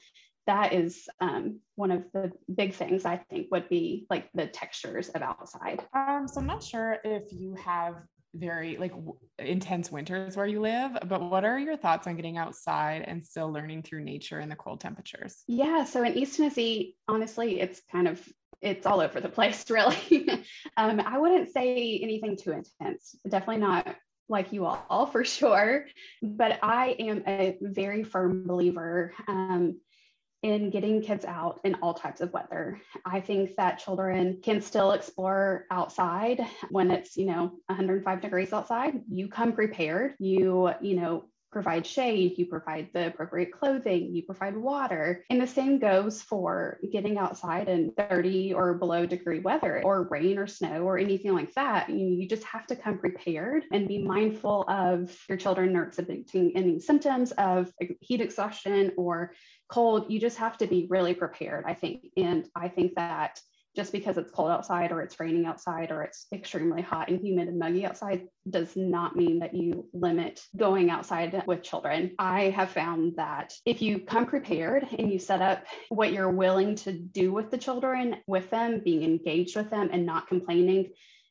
that 0.50 0.74
is 0.74 1.08
um, 1.22 1.60
one 1.76 1.92
of 1.92 2.04
the 2.12 2.32
big 2.54 2.74
things 2.74 3.06
I 3.06 3.18
think 3.30 3.50
would 3.52 3.70
be 3.70 4.08
like 4.10 4.30
the 4.34 4.48
textures 4.48 5.10
of 5.10 5.22
outside. 5.22 5.86
Um, 5.94 6.28
so 6.28 6.42
I'm 6.42 6.48
not 6.48 6.64
sure 6.64 6.98
if 7.04 7.32
you 7.32 7.54
have 7.54 8.02
very 8.34 8.76
like 8.78 8.90
w- 8.92 9.16
intense 9.38 9.92
winters 9.92 10.36
where 10.36 10.48
you 10.48 10.60
live, 10.60 10.98
but 11.06 11.22
what 11.22 11.46
are 11.46 11.60
your 11.60 11.78
thoughts 11.78 12.08
on 12.08 12.16
getting 12.16 12.40
outside 12.40 13.04
and 13.04 13.24
still 13.24 13.52
learning 13.52 13.84
through 13.84 14.04
nature 14.04 14.40
in 14.40 14.50
the 14.50 14.56
cold 14.56 14.80
temperatures? 14.80 15.44
Yeah, 15.48 15.84
so 15.84 16.04
in 16.04 16.18
East 16.18 16.38
Tennessee, 16.38 16.96
honestly, 17.08 17.60
it's 17.60 17.82
kind 17.92 18.08
of 18.08 18.20
it's 18.60 18.88
all 18.88 19.02
over 19.02 19.22
the 19.22 19.30
place, 19.30 19.70
really. 19.70 20.28
um, 20.78 21.00
I 21.00 21.20
wouldn't 21.20 21.54
say 21.54 22.00
anything 22.02 22.38
too 22.38 22.54
intense. 22.54 23.16
Definitely 23.28 23.62
not 23.62 23.96
like 24.28 24.52
you 24.52 24.66
all 24.66 25.06
for 25.12 25.24
sure, 25.24 25.86
but 26.24 26.58
I 26.64 26.96
am 26.98 27.24
a 27.28 27.56
very 27.62 28.04
firm 28.04 28.48
believer. 28.48 29.14
Um, 29.28 29.80
in 30.42 30.70
getting 30.70 31.02
kids 31.02 31.26
out 31.26 31.60
in 31.64 31.76
all 31.76 31.94
types 31.94 32.22
of 32.22 32.32
weather. 32.32 32.80
I 33.06 33.20
think 33.20 33.56
that 33.56 33.80
children 33.80 34.40
can 34.42 34.62
still 34.62 34.92
explore 34.92 35.66
outside 35.70 36.46
when 36.70 36.92
it's, 36.92 37.18
you 37.18 37.26
know, 37.26 37.52
105 37.68 38.22
degrees 38.22 38.54
outside. 38.54 39.02
You 39.10 39.28
come 39.28 39.54
prepared. 39.54 40.16
You, 40.20 40.72
you 40.82 40.96
know, 40.96 41.26
provide 41.52 41.86
shade, 41.86 42.38
you 42.38 42.46
provide 42.46 42.90
the 42.94 43.08
appropriate 43.08 43.52
clothing, 43.52 44.14
you 44.14 44.24
provide 44.24 44.56
water. 44.56 45.26
And 45.30 45.42
the 45.42 45.48
same 45.48 45.80
goes 45.80 46.22
for 46.22 46.80
getting 46.92 47.18
outside 47.18 47.68
in 47.68 47.92
30 47.92 48.54
or 48.54 48.76
below 48.76 49.06
degree 49.06 49.40
weather 49.40 49.82
or 49.84 50.08
rain 50.10 50.38
or 50.38 50.48
snow 50.48 50.84
or 50.84 50.98
anything 50.98 51.34
like 51.34 51.54
that. 51.56 51.90
You, 51.90 52.06
you 52.06 52.28
just 52.28 52.44
have 52.44 52.68
to 52.68 52.76
come 52.76 53.00
prepared 53.00 53.64
and 53.72 53.88
be 53.88 54.04
mindful 54.04 54.66
of 54.68 55.16
your 55.28 55.38
children 55.38 55.74
not 55.74 55.88
exhibiting 55.88 56.52
any 56.56 56.80
symptoms 56.80 57.32
of 57.32 57.72
heat 58.00 58.22
exhaustion 58.22 58.92
or 58.98 59.34
cold, 59.70 60.06
you 60.10 60.20
just 60.20 60.38
have 60.38 60.58
to 60.58 60.68
be 60.68 60.88
really 60.90 61.14
prepared, 61.14 61.64
I 61.66 61.74
think. 61.74 62.08
And 62.18 62.46
I 62.56 62.68
think 62.68 62.96
that 62.96 63.40
just 63.76 63.92
because 63.92 64.18
it's 64.18 64.32
cold 64.32 64.50
outside 64.50 64.92
or 64.92 65.02
it's 65.02 65.20
raining 65.20 65.46
outside 65.46 65.92
or 65.92 66.02
it's 66.02 66.26
extremely 66.34 66.82
hot 66.82 67.08
and 67.08 67.22
humid 67.22 67.48
and 67.48 67.60
muggy 67.60 67.86
outside 67.86 68.28
does 68.50 68.76
not 68.76 69.16
mean 69.16 69.40
that 69.40 69.54
you 69.54 69.88
limit 69.94 70.42
going 70.58 70.90
outside 70.90 71.44
with 71.46 71.62
children. 71.62 72.16
I 72.18 72.46
have 72.50 72.72
found 72.72 73.16
that 73.18 73.54
if 73.66 73.82
you 73.82 74.00
come 74.00 74.26
prepared 74.26 74.88
and 74.98 75.12
you 75.12 75.20
set 75.20 75.42
up 75.42 75.64
what 75.90 76.12
you're 76.12 76.32
willing 76.32 76.76
to 76.78 76.92
do 76.92 77.32
with 77.32 77.52
the 77.52 77.58
children, 77.58 78.18
with 78.26 78.50
them, 78.50 78.82
being 78.84 79.04
engaged 79.04 79.56
with 79.56 79.70
them 79.70 79.90
and 79.94 80.06
not 80.06 80.28
complaining 80.28 80.90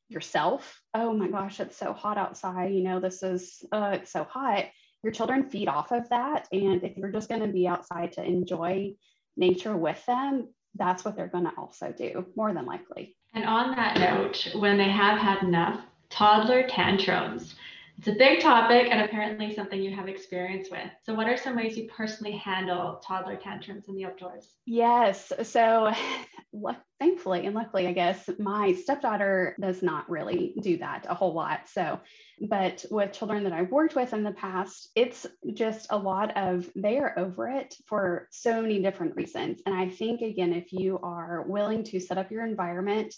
yourself, 0.08 0.80
oh 0.94 1.12
my 1.12 1.28
gosh, 1.28 1.58
it's 1.60 1.76
so 1.76 1.92
hot 1.92 2.16
outside, 2.16 2.72
you 2.72 2.82
know, 2.82 3.00
this 3.00 3.22
is, 3.22 3.64
uh, 3.72 3.90
it's 3.94 4.12
so 4.12 4.24
hot 4.24 4.66
your 5.02 5.12
children 5.12 5.48
feed 5.48 5.68
off 5.68 5.92
of 5.92 6.08
that. 6.10 6.48
And 6.52 6.82
if 6.82 6.96
you're 6.96 7.12
just 7.12 7.28
going 7.28 7.42
to 7.42 7.48
be 7.48 7.66
outside 7.66 8.12
to 8.12 8.24
enjoy 8.24 8.94
nature 9.36 9.76
with 9.76 10.04
them, 10.06 10.48
that's 10.74 11.04
what 11.04 11.16
they're 11.16 11.28
going 11.28 11.44
to 11.44 11.52
also 11.56 11.92
do, 11.96 12.26
more 12.36 12.52
than 12.52 12.66
likely. 12.66 13.16
And 13.34 13.44
on 13.44 13.74
that 13.76 13.98
note, 13.98 14.54
when 14.54 14.78
they 14.78 14.90
have 14.90 15.18
had 15.18 15.42
enough, 15.42 15.80
toddler 16.10 16.66
tantrums. 16.66 17.54
It's 17.98 18.06
a 18.06 18.12
big 18.12 18.40
topic 18.40 18.86
and 18.92 19.00
apparently 19.00 19.52
something 19.52 19.82
you 19.82 19.92
have 19.92 20.06
experience 20.06 20.68
with. 20.70 20.88
So, 21.02 21.14
what 21.14 21.26
are 21.26 21.36
some 21.36 21.56
ways 21.56 21.76
you 21.76 21.88
personally 21.88 22.36
handle 22.36 23.02
toddler 23.04 23.34
tantrums 23.34 23.88
in 23.88 23.96
the 23.96 24.04
outdoors? 24.04 24.54
Yes. 24.66 25.32
So, 25.42 25.92
thankfully 27.00 27.46
and 27.46 27.56
luckily, 27.56 27.88
I 27.88 27.92
guess 27.92 28.30
my 28.38 28.72
stepdaughter 28.72 29.56
does 29.60 29.82
not 29.82 30.08
really 30.08 30.54
do 30.62 30.78
that 30.78 31.06
a 31.08 31.14
whole 31.14 31.34
lot. 31.34 31.68
So, 31.68 31.98
but 32.48 32.84
with 32.88 33.12
children 33.12 33.42
that 33.42 33.52
I've 33.52 33.72
worked 33.72 33.96
with 33.96 34.12
in 34.12 34.22
the 34.22 34.30
past, 34.30 34.90
it's 34.94 35.26
just 35.52 35.88
a 35.90 35.98
lot 35.98 36.36
of 36.36 36.70
they 36.76 36.98
are 36.98 37.18
over 37.18 37.48
it 37.48 37.74
for 37.86 38.28
so 38.30 38.62
many 38.62 38.80
different 38.80 39.16
reasons. 39.16 39.60
And 39.66 39.74
I 39.74 39.88
think, 39.88 40.20
again, 40.20 40.52
if 40.52 40.72
you 40.72 41.00
are 41.02 41.44
willing 41.48 41.82
to 41.84 41.98
set 41.98 42.16
up 42.16 42.30
your 42.30 42.46
environment, 42.46 43.12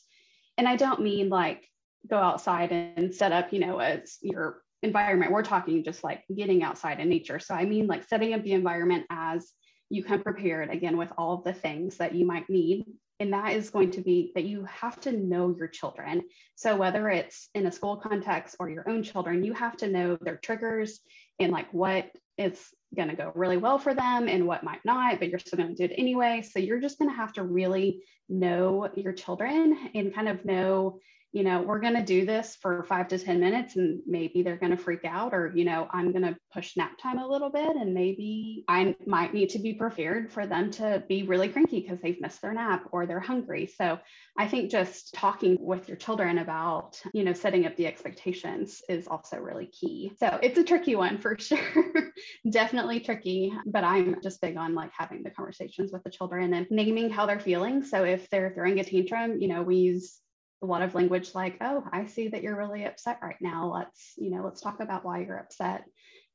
and 0.57 0.67
I 0.67 0.77
don't 0.77 1.03
mean 1.03 1.29
like 1.29 1.69
go 2.09 2.17
outside 2.17 2.73
and 2.73 3.15
set 3.15 3.33
up, 3.33 3.53
you 3.53 3.61
know, 3.61 3.79
as 3.79 4.17
your 4.23 4.63
environment. 4.83 5.33
We're 5.33 5.43
talking 5.43 5.85
just 5.85 6.03
like 6.03 6.25
getting 6.35 6.63
outside 6.63 7.01
in 7.01 7.09
nature. 7.09 7.39
So 7.39 7.55
I 7.55 7.65
mean 7.65 7.87
like 7.87 8.09
setting 8.09 8.35
up 8.35 8.43
the 8.43 8.53
environment 8.53 9.07
as 9.11 9.53
you 9.91 10.05
come 10.05 10.23
prepared 10.23 10.71
again 10.71 10.97
with 10.97 11.13
all 11.19 11.35
of 11.35 11.45
the 11.45 11.53
things 11.53 11.97
that 11.97 12.15
you 12.15 12.25
might 12.25 12.49
need. 12.49 12.87
And 13.19 13.35
that 13.35 13.53
is 13.53 13.69
going 13.69 13.91
to 13.93 14.01
be 14.01 14.33
that 14.35 14.45
you 14.45 14.65
have 14.65 14.99
to 15.01 15.13
know 15.13 15.55
your 15.55 15.69
children. 15.69 16.23
So 16.55 16.77
whether 16.77 17.11
it's 17.11 17.51
in 17.55 17.67
a 17.67 17.73
school 17.73 17.97
context 17.97 18.57
or 18.59 18.71
your 18.71 18.89
own 18.89 19.03
children, 19.03 19.45
you 19.45 19.53
have 19.53 19.77
to 19.79 19.89
know 19.89 20.17
their 20.23 20.37
triggers 20.37 21.01
and 21.39 21.53
like 21.53 21.71
what 21.75 22.11
is 22.39 22.69
going 22.97 23.09
to 23.09 23.15
go 23.15 23.31
really 23.35 23.59
well 23.59 23.79
for 23.79 23.95
them 23.95 24.27
and 24.29 24.47
what 24.47 24.65
might 24.65 24.83
not, 24.87 25.19
but 25.19 25.29
you're 25.29 25.39
still 25.39 25.59
going 25.59 25.75
to 25.75 25.75
do 25.75 25.93
it 25.93 25.99
anyway. 25.99 26.43
So 26.43 26.59
you're 26.59 26.81
just 26.81 26.99
going 26.99 27.11
to 27.11 27.17
have 27.17 27.35
to 27.35 27.43
really 27.43 28.03
know 28.31 28.89
your 28.97 29.13
children 29.13 29.91
and 29.95 30.15
kind 30.15 30.29
of 30.29 30.45
know 30.47 30.99
you 31.33 31.45
know, 31.45 31.63
we're 31.63 31.79
going 31.79 31.95
to 31.95 32.03
do 32.03 32.27
this 32.27 32.57
for 32.61 32.83
five 32.85 33.09
to 33.09 33.19
10 33.19 33.39
minutes 33.39 33.77
and 33.77 34.01
maybe 34.07 34.43
they're 34.43 34.57
going 34.57 34.77
to 34.77 34.83
freak 34.83 35.05
out, 35.05 35.33
or, 35.33 35.53
you 35.55 35.65
know, 35.65 35.87
I'm 35.93 36.11
going 36.11 36.25
to 36.25 36.37
push 36.53 36.77
nap 36.77 36.99
time 37.01 37.19
a 37.19 37.27
little 37.27 37.51
bit 37.51 37.77
and 37.77 37.95
maybe 37.95 38.65
I 38.67 38.97
might 39.07 39.33
need 39.33 39.51
to 39.51 39.61
be 39.61 39.75
prepared 39.75 40.33
for 40.33 40.47
them 40.47 40.73
to 40.73 41.05
be 41.09 41.23
really 41.23 41.49
cranky 41.49 41.81
because 41.81 42.01
they've 42.01 42.21
missed 42.21 42.43
their 42.43 42.53
nap 42.53 42.89
or 42.91 43.07
they're 43.07 43.21
hungry. 43.21 43.71
So 43.77 43.99
I 44.37 44.49
think 44.49 44.73
just 44.73 45.15
talking 45.15 45.57
with 45.61 45.87
your 45.87 45.97
children 45.97 46.39
about, 46.39 47.01
you 47.15 47.23
know, 47.23 47.33
setting 47.33 47.65
up 47.65 47.77
the 47.77 47.87
expectations 47.87 48.83
is 48.89 49.07
also 49.07 49.37
really 49.37 49.67
key. 49.67 50.13
So 50.19 50.39
it's 50.43 50.59
a 50.59 50.65
tricky 50.65 50.97
one 50.97 51.19
for 51.19 51.37
sure. 51.39 52.13
Definitely 52.51 53.01
tricky, 53.01 53.53
but 53.67 53.85
I'm 53.85 54.21
just 54.21 54.41
big 54.41 54.57
on 54.57 54.75
like 54.75 54.91
having 54.99 55.23
the 55.23 55.31
conversations 55.31 55.93
with 55.93 56.03
the 56.03 56.11
children 56.11 56.55
and 56.55 56.67
naming 56.71 57.09
how 57.09 57.27
they're 57.27 57.39
feeling. 57.39 57.85
So 57.85 58.03
if 58.03 58.29
they're 58.31 58.53
throwing 58.53 58.81
a 58.81 58.85
tantrum, 58.85 59.41
you 59.41 59.47
know, 59.47 59.63
we 59.63 59.77
use 59.77 60.19
a 60.63 60.67
lot 60.67 60.83
of 60.83 60.95
language 60.95 61.35
like, 61.35 61.57
oh, 61.61 61.85
I 61.93 62.07
see 62.07 62.29
that 62.29 62.43
you're 62.43 62.57
really 62.57 62.85
upset 62.85 63.19
right 63.23 63.41
now. 63.41 63.73
Let's, 63.73 64.15
you 64.17 64.31
know, 64.31 64.43
let's 64.43 64.61
talk 64.61 64.81
about 64.81 65.05
why 65.05 65.21
you're 65.21 65.39
upset. 65.39 65.85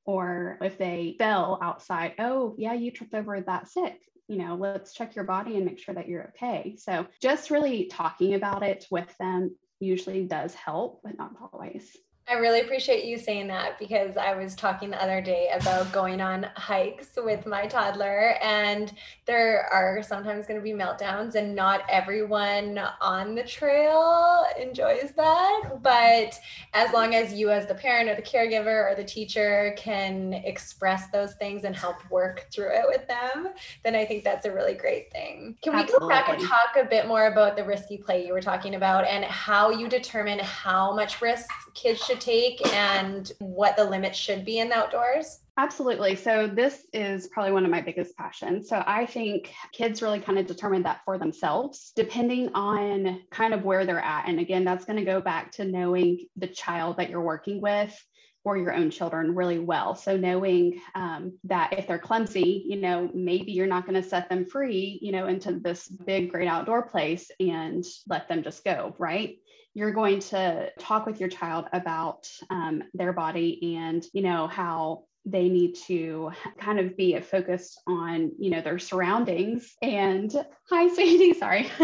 Or 0.06 0.58
if 0.62 0.78
they 0.78 1.16
fell 1.18 1.60
outside, 1.62 2.14
oh, 2.20 2.56
yeah, 2.58 2.74
you 2.74 2.92
tripped 2.92 3.14
over 3.14 3.40
that 3.40 3.68
stick. 3.68 4.00
You 4.28 4.38
know, 4.38 4.56
let's 4.56 4.94
check 4.94 5.16
your 5.16 5.26
body 5.26 5.56
and 5.56 5.66
make 5.66 5.80
sure 5.80 5.96
that 5.96 6.08
you're 6.08 6.30
okay. 6.30 6.76
So 6.78 7.06
just 7.22 7.52
really 7.52 7.86
talking 7.86 8.34
about 8.34 8.64
it 8.64 8.86
with 8.90 9.16
them 9.20 9.56
usually 9.80 10.26
does 10.26 10.54
help, 10.56 11.02
but 11.04 11.18
not 11.18 11.32
always. 11.52 11.96
I 12.28 12.34
really 12.34 12.62
appreciate 12.62 13.06
you 13.06 13.20
saying 13.20 13.48
that 13.50 13.78
because 13.78 14.18
I 14.18 14.34
was 14.34 14.56
talking 14.56 14.90
the 14.90 15.02
other 15.02 15.22
day 15.22 15.50
about 15.54 15.92
going 15.92 16.22
on 16.22 16.48
hikes 16.56 17.10
with 17.18 17.46
my 17.46 17.68
toddler, 17.68 18.38
and 18.42 18.92
there 19.28 19.68
are 19.72 20.02
sometimes 20.02 20.48
going 20.48 20.60
to 20.60 20.64
be 20.64 20.72
meltdowns, 20.72 21.36
and 21.36 21.56
not 21.56 21.84
everyone 21.88 22.80
on 23.00 23.36
the 23.36 23.44
trail 23.44 24.44
enjoys 24.60 25.14
that. 25.16 25.80
But 25.84 26.40
as 26.74 26.92
long 26.94 27.14
as 27.14 27.32
you, 27.32 27.52
as 27.52 27.68
the 27.68 27.76
parent 27.76 28.10
or 28.10 28.16
the 28.16 28.24
caregiver 28.24 28.92
or 28.92 28.96
the 28.96 29.04
teacher, 29.04 29.76
can 29.78 30.34
express 30.34 31.12
those 31.12 31.36
things 31.36 31.64
and 31.64 31.76
help 31.76 31.98
work 32.10 32.48
through 32.52 32.72
it 32.72 32.86
with 32.88 33.08
them, 33.08 33.50
then 33.84 33.94
I 33.94 34.04
think 34.04 34.24
that's 34.24 34.48
a 34.48 34.52
really 34.52 34.74
great 34.74 35.12
thing. 35.12 35.58
Can 35.62 35.76
Absolutely. 35.76 35.94
we 35.94 36.00
go 36.00 36.10
back 36.10 36.30
and 36.30 36.42
talk 36.42 36.76
a 36.76 36.86
bit 36.86 37.08
more 37.08 37.28
about 37.28 37.56
the 37.56 37.64
risky 37.64 38.00
play 38.00 38.26
you 38.26 38.34
were 38.34 38.42
talking 38.42 38.74
about 38.74 39.06
and 39.06 39.24
how 39.26 39.70
you 39.70 39.88
determine 39.88 40.40
how 40.40 40.92
much 40.96 41.22
risk 41.22 41.48
kids 41.76 42.02
should 42.16 42.22
take 42.22 42.74
and 42.74 43.32
what 43.40 43.76
the 43.76 43.84
limits 43.84 44.18
should 44.18 44.46
be 44.46 44.60
in 44.60 44.70
the 44.70 44.76
outdoors? 44.76 45.40
Absolutely. 45.58 46.16
So, 46.16 46.48
this 46.48 46.86
is 46.94 47.28
probably 47.28 47.54
one 47.54 47.64
of 47.64 47.72
my 47.72 47.82
biggest 47.82 48.18
passions. 48.18 48.68
So, 48.68 48.84
I 48.86 49.06
think 49.06 49.54
kids 49.72 50.02
really 50.02 50.20
kind 50.20 50.38
of 50.38 50.48
determine 50.48 50.84
that 50.84 51.02
for 51.06 51.18
themselves, 51.18 51.94
depending 51.96 52.50
on 52.54 53.22
kind 53.32 53.54
of 53.54 53.64
where 53.64 53.86
they're 53.86 54.00
at. 54.00 54.28
And 54.28 54.40
again, 54.40 54.66
that's 54.66 54.86
going 54.86 55.00
to 55.00 55.06
go 55.06 55.22
back 55.22 55.52
to 55.54 55.66
knowing 55.66 56.28
the 56.36 56.48
child 56.48 56.98
that 56.98 57.10
you're 57.10 57.22
working 57.22 57.62
with 57.62 57.98
or 58.44 58.58
your 58.58 58.74
own 58.74 58.92
children 58.92 59.34
really 59.34 59.58
well. 59.58 59.96
So 59.96 60.16
knowing 60.16 60.80
um, 60.94 61.34
that 61.46 61.74
if 61.74 61.88
they're 61.88 61.98
clumsy, 61.98 62.64
you 62.68 62.80
know, 62.80 63.10
maybe 63.14 63.52
you're 63.52 63.66
not 63.66 63.88
going 63.88 64.00
to 64.02 64.08
set 64.08 64.30
them 64.30 64.46
free, 64.46 65.00
you 65.02 65.12
know, 65.12 65.26
into 65.26 65.54
this 65.54 65.88
big, 65.88 66.32
great 66.32 66.48
outdoor 66.48 66.84
place 66.84 67.32
and 67.40 67.84
let 68.08 68.30
them 68.30 68.44
just 68.44 68.64
go, 68.64 68.96
right? 69.00 69.38
You're 69.76 69.92
going 69.92 70.20
to 70.22 70.72
talk 70.80 71.06
with 71.06 71.20
your 71.20 71.30
child 71.30 71.66
about 71.74 72.28
um, 72.50 72.82
their 72.94 73.14
body 73.14 73.76
and 73.78 74.04
you 74.14 74.24
know 74.24 74.48
how 74.48 75.04
they 75.26 75.50
need 75.50 75.76
to 75.76 76.32
kind 76.60 76.80
of 76.80 76.96
be 76.96 77.20
focused 77.20 77.82
on 77.86 78.32
you 78.40 78.50
know 78.50 78.62
their 78.62 78.80
surroundings. 78.80 79.76
And 79.82 80.34
hi 80.70 80.88
sweetie 80.94 81.36
sorry. 81.36 81.70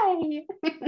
Hi 0.00 0.42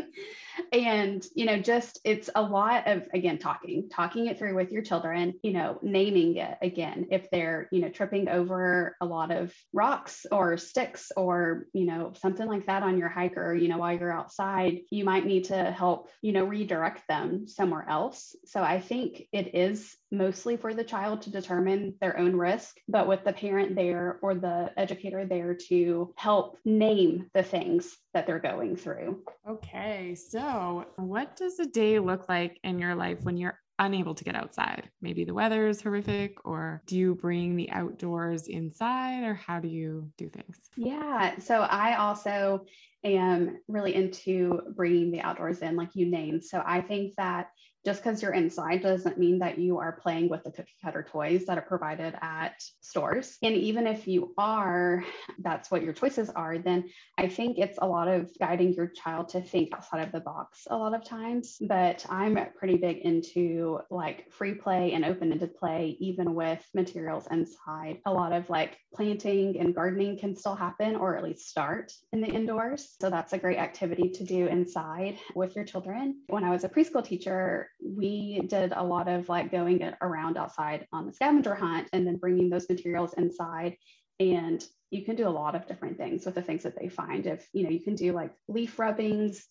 and 0.72 1.26
you 1.34 1.44
know 1.46 1.58
just 1.58 2.00
it's 2.04 2.30
a 2.34 2.42
lot 2.42 2.86
of 2.86 3.06
again 3.12 3.38
talking 3.38 3.88
talking 3.90 4.26
it 4.26 4.38
through 4.38 4.54
with 4.54 4.70
your 4.70 4.82
children 4.82 5.34
you 5.42 5.52
know 5.52 5.78
naming 5.82 6.36
it 6.36 6.56
again 6.62 7.06
if 7.10 7.30
they're 7.30 7.68
you 7.72 7.80
know 7.80 7.88
tripping 7.88 8.28
over 8.28 8.96
a 9.00 9.06
lot 9.06 9.30
of 9.30 9.52
rocks 9.72 10.26
or 10.30 10.56
sticks 10.56 11.10
or 11.16 11.66
you 11.72 11.84
know 11.84 12.12
something 12.20 12.46
like 12.46 12.66
that 12.66 12.82
on 12.82 12.98
your 12.98 13.08
hike 13.08 13.36
or 13.36 13.54
you 13.54 13.68
know 13.68 13.78
while 13.78 13.96
you're 13.96 14.12
outside 14.12 14.78
you 14.90 15.04
might 15.04 15.26
need 15.26 15.44
to 15.44 15.70
help 15.70 16.08
you 16.22 16.32
know 16.32 16.44
redirect 16.44 17.02
them 17.08 17.46
somewhere 17.48 17.86
else. 17.88 18.36
So 18.46 18.62
i 18.62 18.80
think 18.80 19.26
it 19.32 19.54
is 19.54 19.96
mostly 20.10 20.56
for 20.56 20.74
the 20.74 20.84
child 20.84 21.22
to 21.22 21.30
determine 21.30 21.94
their 22.00 22.18
own 22.18 22.34
risk, 22.34 22.76
but 22.88 23.06
with 23.06 23.24
the 23.24 23.32
parent 23.32 23.76
there 23.76 24.18
or 24.22 24.34
the 24.34 24.70
educator 24.76 25.24
there 25.24 25.54
to 25.68 26.12
help 26.16 26.58
name 26.64 27.30
the 27.34 27.42
things 27.42 27.96
that 28.14 28.26
they're 28.26 28.40
going 28.40 28.76
through. 28.76 29.22
Okay, 29.48 30.14
so 30.14 30.86
what 30.96 31.36
does 31.36 31.58
a 31.58 31.66
day 31.66 31.98
look 31.98 32.28
like 32.28 32.58
in 32.64 32.78
your 32.78 32.94
life 32.94 33.18
when 33.22 33.36
you're 33.36 33.58
unable 33.78 34.14
to 34.14 34.24
get 34.24 34.34
outside? 34.34 34.90
Maybe 35.00 35.24
the 35.24 35.34
weather 35.34 35.66
is 35.66 35.80
horrific, 35.80 36.44
or 36.44 36.82
do 36.86 36.98
you 36.98 37.14
bring 37.14 37.56
the 37.56 37.70
outdoors 37.70 38.46
inside, 38.46 39.24
or 39.24 39.34
how 39.34 39.60
do 39.60 39.68
you 39.68 40.10
do 40.18 40.28
things? 40.28 40.58
Yeah, 40.76 41.38
so 41.38 41.60
I 41.60 41.96
also 41.96 42.66
am 43.02 43.58
really 43.68 43.94
into 43.94 44.60
bringing 44.76 45.10
the 45.10 45.22
outdoors 45.22 45.60
in, 45.60 45.76
like 45.76 45.94
you 45.94 46.06
named. 46.06 46.44
So 46.44 46.62
I 46.64 46.82
think 46.82 47.14
that 47.16 47.48
just 47.84 48.02
because 48.02 48.22
you're 48.22 48.34
inside 48.34 48.82
doesn't 48.82 49.18
mean 49.18 49.38
that 49.38 49.58
you 49.58 49.78
are 49.78 49.92
playing 49.92 50.28
with 50.28 50.44
the 50.44 50.50
cookie 50.50 50.74
cutter 50.82 51.06
toys 51.10 51.46
that 51.46 51.56
are 51.56 51.62
provided 51.62 52.14
at 52.20 52.62
stores. 52.80 53.38
And 53.42 53.54
even 53.54 53.86
if 53.86 54.06
you 54.06 54.34
are, 54.36 55.02
that's 55.38 55.70
what 55.70 55.82
your 55.82 55.92
choices 55.92 56.28
are, 56.30 56.58
then 56.58 56.90
I 57.16 57.28
think 57.28 57.58
it's 57.58 57.78
a 57.80 57.86
lot 57.86 58.08
of 58.08 58.30
guiding 58.38 58.74
your 58.74 58.88
child 58.88 59.30
to 59.30 59.40
think 59.40 59.74
outside 59.74 60.02
of 60.02 60.12
the 60.12 60.20
box 60.20 60.66
a 60.68 60.76
lot 60.76 60.94
of 60.94 61.04
times. 61.04 61.56
But 61.60 62.04
I'm 62.08 62.38
pretty 62.56 62.76
big 62.76 62.98
into 62.98 63.80
like 63.90 64.30
free 64.30 64.54
play 64.54 64.92
and 64.92 65.04
open 65.04 65.32
ended 65.32 65.56
play, 65.56 65.96
even 66.00 66.34
with 66.34 66.62
materials 66.74 67.26
inside. 67.30 67.98
A 68.06 68.12
lot 68.12 68.32
of 68.32 68.50
like 68.50 68.78
planting 68.94 69.58
and 69.58 69.74
gardening 69.74 70.18
can 70.18 70.36
still 70.36 70.54
happen 70.54 70.96
or 70.96 71.16
at 71.16 71.24
least 71.24 71.48
start 71.48 71.92
in 72.12 72.20
the 72.20 72.28
indoors. 72.28 72.96
So 73.00 73.08
that's 73.08 73.32
a 73.32 73.38
great 73.38 73.58
activity 73.58 74.10
to 74.10 74.24
do 74.24 74.46
inside 74.46 75.18
with 75.34 75.56
your 75.56 75.64
children. 75.64 76.20
When 76.28 76.44
I 76.44 76.50
was 76.50 76.64
a 76.64 76.68
preschool 76.68 77.04
teacher, 77.04 77.70
we 77.82 78.40
did 78.46 78.72
a 78.74 78.82
lot 78.82 79.08
of 79.08 79.28
like 79.28 79.50
going 79.50 79.82
around 80.02 80.36
outside 80.36 80.86
on 80.92 81.06
the 81.06 81.12
scavenger 81.12 81.54
hunt 81.54 81.88
and 81.92 82.06
then 82.06 82.16
bringing 82.16 82.50
those 82.50 82.68
materials 82.68 83.14
inside. 83.14 83.76
And 84.18 84.64
you 84.90 85.04
can 85.04 85.16
do 85.16 85.28
a 85.28 85.30
lot 85.30 85.54
of 85.54 85.66
different 85.66 85.96
things 85.96 86.26
with 86.26 86.34
the 86.34 86.42
things 86.42 86.62
that 86.64 86.78
they 86.78 86.88
find. 86.88 87.26
If 87.26 87.46
you 87.52 87.64
know 87.64 87.70
you 87.70 87.80
can 87.80 87.94
do 87.94 88.12
like 88.12 88.32
leaf 88.48 88.78
rubbings 88.78 89.46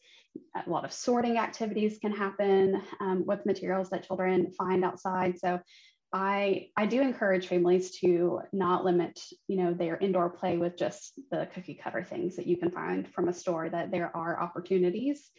a 0.55 0.69
lot 0.69 0.85
of 0.85 0.93
sorting 0.93 1.37
activities 1.37 1.97
can 1.99 2.11
happen 2.11 2.81
um, 2.99 3.25
with 3.25 3.45
materials 3.45 3.89
that 3.89 4.05
children 4.05 4.51
find 4.51 4.83
outside. 4.83 5.39
So 5.39 5.59
i 6.11 6.67
i 6.75 6.87
do 6.87 7.01
encourage 7.01 7.45
families 7.45 7.91
to 7.99 8.39
not 8.51 8.83
limit 8.83 9.19
you 9.47 9.57
know 9.57 9.75
their 9.75 9.95
indoor 9.97 10.27
play 10.27 10.57
with 10.57 10.75
just 10.75 11.19
the 11.29 11.47
cookie 11.53 11.75
cutter 11.75 12.03
things 12.03 12.35
that 12.35 12.47
you 12.47 12.57
can 12.57 12.71
find 12.71 13.07
from 13.13 13.27
a 13.27 13.33
store 13.33 13.69
that 13.69 13.91
there 13.91 14.15
are 14.15 14.41
opportunities. 14.41 15.29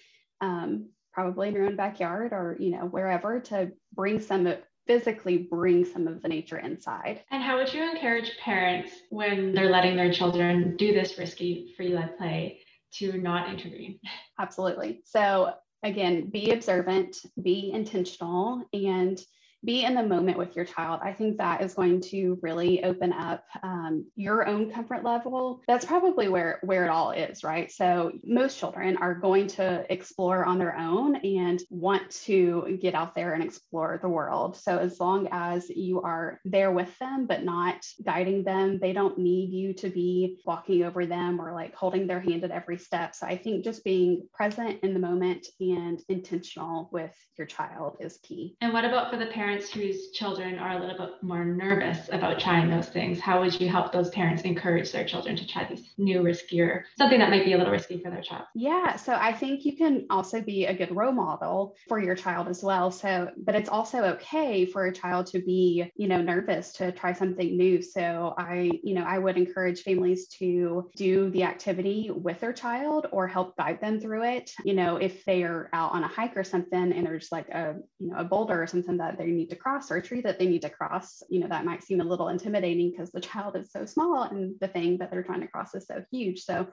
Um, 0.40 0.90
probably 1.12 1.48
in 1.48 1.54
your 1.54 1.66
own 1.66 1.76
backyard 1.76 2.32
or 2.32 2.56
you 2.58 2.70
know 2.70 2.86
wherever 2.86 3.40
to 3.40 3.72
bring 3.94 4.20
some 4.20 4.52
physically 4.86 5.38
bring 5.38 5.84
some 5.84 6.08
of 6.08 6.20
the 6.20 6.28
nature 6.28 6.58
inside. 6.58 7.22
And 7.30 7.42
how 7.42 7.56
would 7.58 7.72
you 7.72 7.88
encourage 7.88 8.36
parents 8.38 8.90
when 9.10 9.54
they're 9.54 9.70
letting 9.70 9.96
their 9.96 10.12
children 10.12 10.76
do 10.76 10.92
this 10.92 11.16
risky 11.16 11.72
free 11.76 11.90
led 11.90 12.18
play 12.18 12.60
to 12.94 13.16
not 13.18 13.48
intervene? 13.48 14.00
Absolutely. 14.38 15.02
So 15.04 15.52
again, 15.84 16.28
be 16.30 16.50
observant, 16.50 17.18
be 17.40 17.70
intentional, 17.72 18.64
and 18.72 19.20
be 19.64 19.84
in 19.84 19.94
the 19.94 20.02
moment 20.02 20.38
with 20.38 20.56
your 20.56 20.64
child. 20.64 21.00
I 21.02 21.12
think 21.12 21.38
that 21.38 21.60
is 21.60 21.74
going 21.74 22.00
to 22.02 22.38
really 22.42 22.82
open 22.82 23.12
up 23.12 23.44
um, 23.62 24.06
your 24.16 24.46
own 24.46 24.70
comfort 24.70 25.04
level. 25.04 25.62
That's 25.66 25.84
probably 25.84 26.28
where 26.28 26.58
where 26.62 26.84
it 26.84 26.90
all 26.90 27.10
is, 27.10 27.44
right? 27.44 27.70
So 27.70 28.12
most 28.24 28.58
children 28.58 28.96
are 28.96 29.14
going 29.14 29.48
to 29.48 29.84
explore 29.92 30.44
on 30.44 30.58
their 30.58 30.76
own 30.76 31.16
and 31.16 31.60
want 31.70 32.10
to 32.22 32.78
get 32.80 32.94
out 32.94 33.14
there 33.14 33.34
and 33.34 33.44
explore 33.44 33.98
the 34.00 34.08
world. 34.08 34.56
So 34.56 34.78
as 34.78 34.98
long 34.98 35.28
as 35.30 35.68
you 35.68 36.00
are 36.02 36.40
there 36.44 36.72
with 36.72 36.96
them 36.98 37.26
but 37.26 37.44
not 37.44 37.84
guiding 38.02 38.44
them, 38.44 38.78
they 38.78 38.92
don't 38.92 39.18
need 39.18 39.52
you 39.52 39.74
to 39.74 39.90
be 39.90 40.38
walking 40.46 40.84
over 40.84 41.04
them 41.06 41.40
or 41.40 41.52
like 41.52 41.74
holding 41.74 42.06
their 42.06 42.20
hand 42.20 42.44
at 42.44 42.50
every 42.50 42.78
step. 42.78 43.14
So 43.14 43.26
I 43.26 43.36
think 43.36 43.64
just 43.64 43.84
being 43.84 44.26
present 44.32 44.80
in 44.82 44.94
the 44.94 45.00
moment 45.00 45.46
and 45.60 46.00
intentional 46.08 46.88
with 46.92 47.14
your 47.36 47.46
child 47.46 47.98
is 48.00 48.18
key. 48.22 48.56
And 48.60 48.72
what 48.72 48.84
about 48.84 49.10
for 49.10 49.18
the 49.18 49.26
parents? 49.26 49.49
Parents 49.50 49.72
whose 49.72 50.12
children 50.12 50.60
are 50.60 50.76
a 50.76 50.80
little 50.80 50.96
bit 50.96 51.20
more 51.22 51.44
nervous 51.44 52.08
about 52.12 52.38
trying 52.38 52.70
those 52.70 52.88
things, 52.88 53.18
how 53.18 53.40
would 53.40 53.60
you 53.60 53.68
help 53.68 53.90
those 53.90 54.08
parents 54.10 54.42
encourage 54.42 54.92
their 54.92 55.04
children 55.04 55.34
to 55.34 55.44
try 55.44 55.66
these 55.68 55.90
new 55.98 56.22
riskier, 56.22 56.82
something 56.96 57.18
that 57.18 57.30
might 57.30 57.44
be 57.44 57.54
a 57.54 57.58
little 57.58 57.72
risky 57.72 58.00
for 58.00 58.10
their 58.10 58.22
child? 58.22 58.44
Yeah, 58.54 58.94
so 58.94 59.12
I 59.12 59.32
think 59.32 59.64
you 59.64 59.76
can 59.76 60.06
also 60.08 60.40
be 60.40 60.66
a 60.66 60.74
good 60.74 60.94
role 60.94 61.10
model 61.10 61.74
for 61.88 61.98
your 61.98 62.14
child 62.14 62.46
as 62.46 62.62
well. 62.62 62.92
So, 62.92 63.28
but 63.44 63.56
it's 63.56 63.68
also 63.68 64.04
okay 64.14 64.66
for 64.66 64.86
a 64.86 64.92
child 64.92 65.26
to 65.28 65.40
be, 65.40 65.90
you 65.96 66.06
know, 66.06 66.22
nervous 66.22 66.72
to 66.74 66.92
try 66.92 67.12
something 67.12 67.56
new. 67.56 67.82
So 67.82 68.34
I, 68.38 68.70
you 68.84 68.94
know, 68.94 69.02
I 69.02 69.18
would 69.18 69.36
encourage 69.36 69.82
families 69.82 70.28
to 70.38 70.88
do 70.94 71.28
the 71.30 71.42
activity 71.42 72.08
with 72.14 72.38
their 72.38 72.52
child 72.52 73.08
or 73.10 73.26
help 73.26 73.56
guide 73.56 73.80
them 73.80 73.98
through 73.98 74.26
it. 74.26 74.52
You 74.64 74.74
know, 74.74 74.94
if 74.94 75.24
they 75.24 75.42
are 75.42 75.68
out 75.72 75.90
on 75.90 76.04
a 76.04 76.08
hike 76.08 76.36
or 76.36 76.44
something 76.44 76.92
and 76.92 77.04
there's 77.04 77.32
like 77.32 77.48
a, 77.48 77.74
you 77.98 78.10
know, 78.10 78.18
a 78.18 78.24
boulder 78.24 78.62
or 78.62 78.68
something 78.68 78.98
that 78.98 79.18
they 79.18 79.39
need 79.40 79.50
to 79.50 79.56
cross 79.56 79.90
or 79.90 79.96
a 79.96 80.02
tree 80.02 80.20
that 80.20 80.38
they 80.38 80.46
need 80.46 80.62
to 80.62 80.70
cross, 80.70 81.22
you 81.28 81.40
know, 81.40 81.48
that 81.48 81.64
might 81.64 81.82
seem 81.82 82.00
a 82.00 82.04
little 82.04 82.28
intimidating 82.28 82.90
because 82.90 83.10
the 83.10 83.20
child 83.20 83.56
is 83.56 83.70
so 83.72 83.84
small 83.84 84.22
and 84.22 84.54
the 84.60 84.68
thing 84.68 84.98
that 84.98 85.10
they're 85.10 85.22
trying 85.22 85.40
to 85.40 85.48
cross 85.48 85.74
is 85.74 85.86
so 85.86 86.04
huge. 86.10 86.42
So 86.42 86.68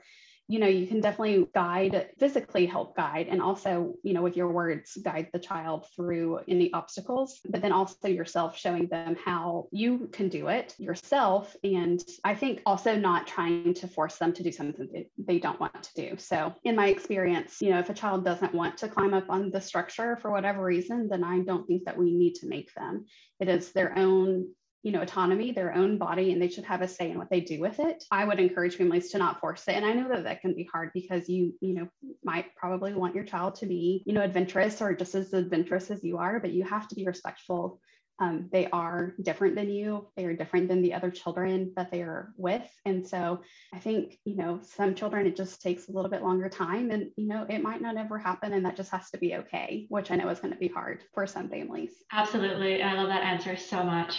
you 0.48 0.60
know 0.60 0.68
you 0.68 0.88
can 0.88 1.02
definitely 1.02 1.48
guide 1.54 2.10
physically 2.18 2.66
help 2.66 2.96
guide 2.96 3.28
and 3.30 3.42
also 3.42 3.94
you 4.04 4.14
know 4.14 4.22
with 4.22 4.38
your 4.38 4.52
words 4.52 4.98
guide 5.04 5.28
the 5.34 5.40
child 5.40 5.86
through 5.96 6.40
any 6.48 6.72
obstacles 6.74 7.40
but 7.50 7.62
then 7.62 7.72
also 7.72 8.08
yourself 8.08 8.58
showing 8.58 8.88
them 8.88 9.16
how 9.24 9.68
you 9.72 10.10
can 10.12 10.30
do 10.30 10.48
it 10.48 10.74
yourself. 10.78 11.56
And 11.64 12.04
i 12.24 12.34
think 12.34 12.62
also 12.66 12.96
not 12.96 13.28
trying 13.28 13.74
to 13.76 13.88
force 13.88 14.18
them 14.18 14.34
to 14.34 14.44
do 14.44 14.52
something 14.52 15.06
they 15.18 15.40
don't 15.40 15.60
want 15.60 15.84
to 15.84 15.94
do. 15.96 16.18
So 16.18 16.54
in 16.64 16.76
my 16.76 16.88
experience 16.88 17.62
you 17.62 17.70
know 17.72 17.80
if 17.80 17.90
a 17.90 17.94
child 17.94 18.24
doesn't 18.24 18.54
want 18.54 18.78
to 18.78 18.88
climb 18.88 19.14
up 19.14 19.30
on 19.30 19.52
the 19.52 19.62
structure 19.62 20.18
for 20.18 20.32
whatever 20.32 20.64
reason 20.64 21.08
then 21.10 21.24
i 21.24 21.40
don't 21.40 21.68
think 21.68 21.86
that 21.86 21.98
we 21.98 22.12
need 22.12 22.36
to 22.36 22.48
make 22.48 22.74
them. 22.74 23.06
It 23.40 23.50
is 23.50 23.72
their 23.72 23.98
own 23.98 24.48
you 24.88 24.94
know 24.94 25.02
autonomy 25.02 25.52
their 25.52 25.76
own 25.76 25.98
body 25.98 26.32
and 26.32 26.42
they 26.42 26.48
should 26.48 26.64
have 26.64 26.82
a 26.82 26.88
say 26.88 27.12
in 27.12 27.18
what 27.18 27.30
they 27.30 27.42
do 27.42 27.60
with 27.60 27.78
it. 27.80 28.06
I 28.10 28.24
would 28.24 28.40
encourage 28.40 28.78
families 28.78 29.12
to 29.12 29.18
not 29.18 29.42
force 29.42 29.68
it 29.68 29.76
and 29.76 29.86
i 29.86 29.92
know 29.92 30.08
that 30.08 30.24
that 30.24 30.40
can 30.40 30.54
be 30.56 30.70
hard 30.72 30.92
because 30.94 31.28
you 31.28 31.54
you 31.60 31.74
know 31.74 31.88
might 32.24 32.56
probably 32.56 32.94
want 32.94 33.14
your 33.14 33.26
child 33.26 33.56
to 33.56 33.66
be 33.66 34.02
you 34.06 34.14
know 34.14 34.22
adventurous 34.22 34.82
or 34.82 34.96
just 34.96 35.14
as 35.14 35.34
adventurous 35.34 35.92
as 35.92 36.06
you 36.06 36.18
are 36.18 36.40
but 36.40 36.54
you 36.54 36.64
have 36.64 36.88
to 36.88 36.96
be 36.96 37.06
respectful. 37.06 37.82
Um, 38.20 38.50
they 38.52 38.66
are 38.72 39.14
different 39.22 39.54
than 39.54 39.70
you 39.70 40.08
they 40.16 40.26
are 40.26 40.36
different 40.36 40.70
than 40.70 40.82
the 40.82 40.96
other 40.96 41.12
children 41.12 41.74
that 41.76 41.92
they 41.92 42.02
are 42.02 42.34
with 42.36 42.68
and 42.84 43.08
so 43.08 43.42
i 43.76 43.78
think 43.78 44.18
you 44.26 44.36
know 44.36 44.60
some 44.64 44.96
children 44.96 45.28
it 45.28 45.36
just 45.36 45.62
takes 45.62 45.88
a 45.88 45.92
little 45.92 46.10
bit 46.10 46.24
longer 46.24 46.50
time 46.50 46.90
and 46.90 47.12
you 47.16 47.28
know 47.28 47.46
it 47.48 47.62
might 47.62 47.80
not 47.80 47.96
ever 47.96 48.18
happen 48.18 48.54
and 48.54 48.66
that 48.66 48.76
just 48.76 48.90
has 48.90 49.12
to 49.12 49.20
be 49.20 49.36
okay 49.36 49.86
which 49.90 50.10
i 50.10 50.16
know 50.16 50.30
is 50.30 50.40
going 50.40 50.52
to 50.52 50.60
be 50.60 50.68
hard 50.68 51.04
for 51.14 51.28
some 51.28 51.48
families. 51.48 51.92
Absolutely 52.12 52.82
i 52.82 52.94
love 52.94 53.10
that 53.10 53.22
answer 53.22 53.56
so 53.56 53.84
much 53.84 54.16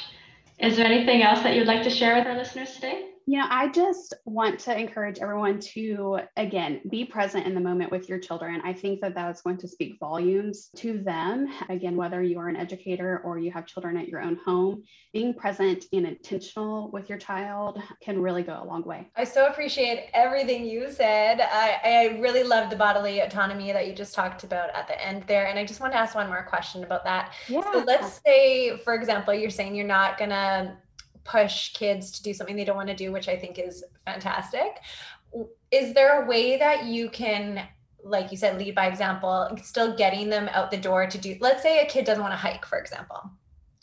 is 0.59 0.77
there 0.77 0.87
anything 0.87 1.23
else 1.23 1.43
that 1.43 1.55
you'd 1.55 1.67
like 1.67 1.83
to 1.85 1.91
share 1.91 2.15
with 2.17 2.27
our 2.27 2.37
listeners 2.37 2.75
today? 2.75 3.18
You 3.29 3.37
know, 3.37 3.47
I 3.51 3.69
just 3.69 4.15
want 4.25 4.59
to 4.61 4.75
encourage 4.75 5.19
everyone 5.19 5.61
to, 5.75 6.21
again, 6.39 6.81
be 6.89 7.05
present 7.05 7.47
in 7.47 7.55
the 7.55 7.61
moment 7.61 7.91
with 7.91 8.09
your 8.09 8.19
children. 8.19 8.63
I 8.65 8.73
think 8.73 9.03
that 9.03 9.15
that's 9.15 9.43
going 9.43 9.59
to 9.59 9.69
speak 9.69 9.99
volumes 10.01 10.71
to 10.77 11.03
them. 11.03 11.47
Again, 11.69 11.95
whether 11.95 12.23
you 12.23 12.39
are 12.39 12.49
an 12.49 12.57
educator 12.57 13.21
or 13.23 13.39
you 13.39 13.53
have 13.53 13.67
children 13.67 13.99
at 13.99 14.09
your 14.09 14.23
own 14.23 14.39
home, 14.47 14.83
being 15.13 15.35
present 15.35 15.85
and 15.93 16.07
intentional 16.07 16.91
with 16.91 17.11
your 17.11 17.19
child 17.19 17.83
can 18.03 18.19
really 18.19 18.43
go 18.43 18.63
a 18.63 18.65
long 18.65 18.83
way. 18.85 19.07
I 19.15 19.25
so 19.25 19.49
appreciate 19.49 20.09
everything 20.15 20.65
you 20.65 20.91
said. 20.91 21.43
I, 21.43 21.81
I 21.85 22.19
really 22.21 22.45
love 22.45 22.71
the 22.71 22.77
bodily 22.77 23.21
autonomy 23.21 23.73
that 23.73 23.87
you 23.87 23.93
just 23.93 24.15
talked 24.15 24.43
about 24.43 24.71
at 24.75 24.89
the 24.89 24.99
end 25.07 25.25
there. 25.25 25.49
And 25.49 25.59
I 25.59 25.67
just 25.67 25.81
want 25.81 25.93
to 25.93 25.99
ask 25.99 26.15
one 26.15 26.29
more 26.29 26.45
question 26.45 26.83
about 26.83 27.05
that. 27.05 27.35
Yeah. 27.47 27.61
So 27.75 27.85
let's 27.87 28.23
say, 28.25 28.79
for 28.79 28.95
example, 28.95 29.35
you're 29.35 29.51
saying 29.51 29.75
you're 29.75 29.87
not 29.87 30.17
going 30.17 30.31
to 30.31 30.79
push 31.29 31.73
kids 31.75 32.11
to 32.13 32.23
do 32.23 32.33
something 32.33 32.57
they 32.57 32.65
don't 32.65 32.77
want 32.77 32.89
to 32.89 32.97
do, 32.97 33.13
which 33.13 33.29
I 33.29 33.37
think 33.37 33.59
is 33.59 33.85
fantastic. 34.07 34.81
Is 35.71 35.93
there 35.93 36.23
a 36.23 36.27
way 36.27 36.57
that 36.57 36.87
you 36.87 37.11
can, 37.11 37.69
like 38.03 38.31
you 38.31 38.39
said, 38.39 38.59
lead 38.59 38.75
by 38.75 38.87
example, 38.87 39.57
still 39.63 39.95
getting 39.95 40.31
them 40.31 40.49
out 40.53 40.71
the 40.71 40.79
door 40.79 41.07
to 41.07 41.19
do, 41.19 41.37
let's 41.41 41.63
say 41.63 41.81
a 41.81 41.87
kid 41.87 42.07
doesn't 42.07 42.23
want 42.23 42.33
to 42.33 42.39
hike, 42.39 42.65
for 42.65 42.79
example. 42.79 43.31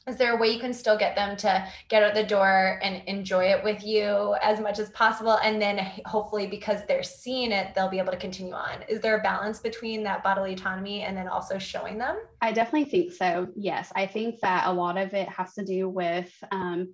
Is 0.08 0.18
there 0.18 0.36
a 0.36 0.38
way 0.38 0.50
you 0.50 0.60
can 0.60 0.72
still 0.72 0.96
get 0.96 1.16
them 1.16 1.36
to 1.38 1.68
get 1.90 2.04
out 2.04 2.14
the 2.14 2.24
door 2.24 2.80
and 2.84 3.02
enjoy 3.08 3.46
it 3.46 3.64
with 3.64 3.84
you 3.84 4.36
as 4.40 4.60
much 4.60 4.78
as 4.78 4.92
possible? 4.92 5.40
And 5.44 5.60
then 5.60 5.80
hopefully, 6.06 6.46
because 6.46 6.82
they're 6.88 7.02
seeing 7.02 7.52
it, 7.52 7.74
they'll 7.74 7.90
be 7.90 7.98
able 7.98 8.12
to 8.12 8.18
continue 8.18 8.54
on. 8.54 8.84
Is 8.88 9.00
there 9.00 9.18
a 9.18 9.24
balance 9.24 9.60
between 9.60 10.04
that 10.04 10.24
bodily 10.24 10.54
autonomy 10.54 11.02
and 11.02 11.18
then 11.18 11.28
also 11.28 11.58
showing 11.58 11.98
them? 11.98 12.18
I 12.40 12.52
definitely 12.52 12.90
think 12.90 13.14
so. 13.14 13.48
Yes. 13.56 13.92
I 13.96 14.06
think 14.06 14.42
that 14.42 14.68
a 14.68 14.72
lot 14.72 15.00
of 15.00 15.16
it 15.16 15.28
has 15.28 15.56
to 15.56 15.66
do 15.66 15.90
with, 15.90 16.32
um, 16.52 16.94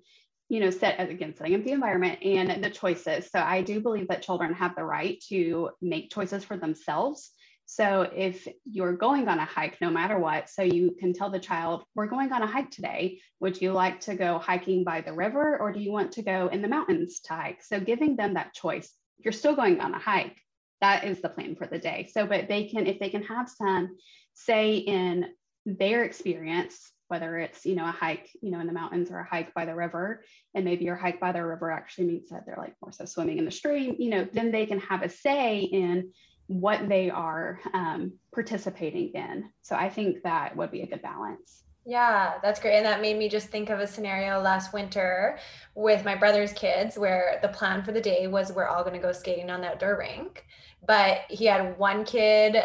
you 0.52 0.60
know, 0.60 0.70
set 0.70 1.00
uh, 1.00 1.04
again, 1.04 1.34
setting 1.34 1.56
up 1.56 1.64
the 1.64 1.72
environment 1.72 2.20
and 2.22 2.62
the 2.62 2.70
choices. 2.70 3.30
So 3.32 3.40
I 3.40 3.62
do 3.62 3.80
believe 3.80 4.10
that 4.10 4.22
children 4.22 4.54
have 4.54 4.76
the 4.76 4.84
right 4.84 5.18
to 5.30 5.70
make 5.82 6.12
choices 6.12 6.44
for 6.44 6.58
themselves. 6.58 7.32
So 7.66 8.02
if 8.14 8.46
you're 8.70 8.98
going 8.98 9.30
on 9.30 9.40
a 9.40 9.46
hike, 9.46 9.80
no 9.80 9.90
matter 9.90 10.20
what, 10.20 10.50
so 10.50 10.62
you 10.62 10.94
can 11.00 11.14
tell 11.14 11.30
the 11.30 11.40
child, 11.40 11.86
we're 11.96 12.08
going 12.08 12.34
on 12.34 12.42
a 12.42 12.48
hike 12.48 12.70
today. 12.70 13.22
Would 13.40 13.62
you 13.62 13.72
like 13.72 14.02
to 14.02 14.16
go 14.16 14.40
hiking 14.40 14.84
by 14.84 15.00
the 15.00 15.14
river 15.14 15.58
or 15.58 15.72
do 15.72 15.80
you 15.80 15.94
want 15.94 16.12
to 16.14 16.22
go 16.22 16.50
in 16.52 16.62
the 16.62 16.68
mountains 16.68 17.22
to 17.28 17.34
hike? 17.34 17.64
So 17.64 17.80
giving 17.80 18.18
them 18.18 18.34
that 18.34 18.54
choice, 18.54 18.94
you're 19.20 19.32
still 19.32 19.56
going 19.56 19.80
on 19.80 19.94
a 19.94 20.00
hike. 20.00 20.38
That 20.82 21.06
is 21.06 21.22
the 21.22 21.30
plan 21.30 21.56
for 21.56 21.66
the 21.66 21.80
day. 21.80 22.10
So, 22.12 22.28
but 22.28 22.50
they 22.50 22.66
can, 22.68 22.88
if 22.88 23.00
they 23.00 23.10
can 23.10 23.24
have 23.24 23.48
some 23.48 23.96
say 24.34 24.76
in 24.76 25.28
their 25.66 26.04
experience 26.04 26.92
whether 27.12 27.38
it's 27.38 27.66
you 27.66 27.76
know 27.76 27.86
a 27.86 27.92
hike 27.92 28.30
you 28.42 28.52
know 28.52 28.62
in 28.62 28.68
the 28.68 28.72
mountains 28.74 29.12
or 29.12 29.20
a 29.20 29.28
hike 29.28 29.54
by 29.54 29.66
the 29.66 29.76
river 29.76 30.24
and 30.56 30.64
maybe 30.64 30.86
your 30.86 30.96
hike 30.96 31.20
by 31.20 31.34
the 31.34 31.46
river 31.46 31.70
actually 31.70 32.08
means 32.08 32.30
that 32.30 32.46
they're 32.46 32.56
like 32.58 32.74
more 32.82 32.94
so 32.94 33.04
swimming 33.04 33.38
in 33.38 33.44
the 33.44 33.52
stream 33.52 33.98
you 34.00 34.10
know 34.10 34.26
then 34.32 34.50
they 34.50 34.66
can 34.66 34.80
have 34.80 35.02
a 35.02 35.10
say 35.10 35.60
in 35.60 36.10
what 36.48 36.88
they 36.88 37.10
are 37.10 37.60
um, 37.74 38.14
participating 38.34 39.10
in 39.10 39.50
so 39.62 39.76
i 39.76 39.90
think 39.90 40.24
that 40.24 40.56
would 40.56 40.72
be 40.72 40.84
a 40.84 40.88
good 40.88 41.02
balance 41.02 41.64
yeah, 41.84 42.34
that's 42.44 42.60
great. 42.60 42.76
And 42.76 42.86
that 42.86 43.02
made 43.02 43.18
me 43.18 43.28
just 43.28 43.48
think 43.48 43.72
of 43.72 43.80
a 43.80 43.88
scenario 43.88 44.40
last 44.40 44.72
winter 44.72 45.40
with 45.74 46.06
my 46.06 46.14
brother's 46.14 46.54
kids 46.54 46.96
where 46.96 47.40
the 47.42 47.48
plan 47.48 47.84
for 47.84 47.92
the 47.92 48.00
day 48.00 48.28
was 48.28 48.52
we're 48.52 48.68
all 48.68 48.84
going 48.84 48.94
to 48.94 49.02
go 49.02 49.12
skating 49.12 49.50
on 49.50 49.62
the 49.62 49.70
outdoor 49.70 49.98
rink. 49.98 50.46
But 50.86 51.22
he 51.28 51.46
had 51.46 51.80
one 51.80 52.06
kid 52.06 52.58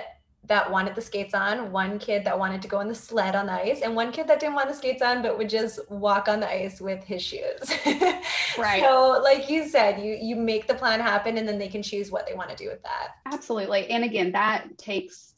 that 0.47 0.71
wanted 0.71 0.95
the 0.95 1.01
skates 1.01 1.35
on, 1.35 1.73
one 1.73 1.99
kid 1.99 2.25
that 2.25 2.39
wanted 2.39 2.63
to 2.63 2.69
go 2.69 2.79
on 2.79 2.89
the 2.89 2.95
sled 2.95 3.35
on 3.35 3.47
the 3.47 3.53
ice, 3.53 3.83
and 3.83 3.95
one 3.95 4.13
kid 4.13 4.27
that 4.29 4.41
didn't 4.41 4.55
want 4.55 4.69
the 4.69 4.75
skates 4.75 5.03
on 5.03 5.23
but 5.23 5.37
would 5.39 5.49
just 5.49 5.79
walk 5.91 6.29
on 6.29 6.41
the 6.41 6.49
ice 6.49 6.81
with 6.81 7.03
his 7.05 7.23
shoes. 7.23 7.71
right. 8.59 8.83
So, 8.83 9.21
like 9.23 9.51
you 9.51 9.69
said, 9.69 10.03
you 10.03 10.17
you 10.21 10.37
make 10.37 10.67
the 10.67 10.75
plan 10.75 11.01
happen, 11.01 11.39
and 11.39 11.49
then 11.49 11.59
they 11.59 11.69
can 11.69 11.83
choose 11.83 12.11
what 12.11 12.27
they 12.27 12.35
want 12.35 12.51
to 12.51 12.57
do 12.57 12.69
with 12.69 12.83
that. 12.83 13.09
Absolutely. 13.27 13.89
And 13.89 14.05
again, 14.05 14.33
that 14.33 14.79
takes 14.79 15.35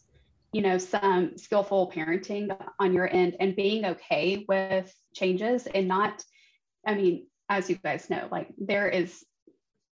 you 0.53 0.63
know 0.63 0.79
some 0.79 1.37
skillful 1.37 1.93
parenting 1.95 2.57
on 2.79 2.93
your 2.93 3.13
end 3.13 3.37
and 3.41 3.55
being 3.55 3.85
okay 3.85 4.45
with 4.49 4.95
changes 5.15 5.67
and 5.67 5.87
not 5.87 6.25
i 6.87 6.95
mean 6.95 7.27
as 7.51 7.69
you 7.69 7.77
guys 7.77 8.09
know 8.09 8.27
like 8.31 8.49
there 8.57 8.89
is 8.89 9.25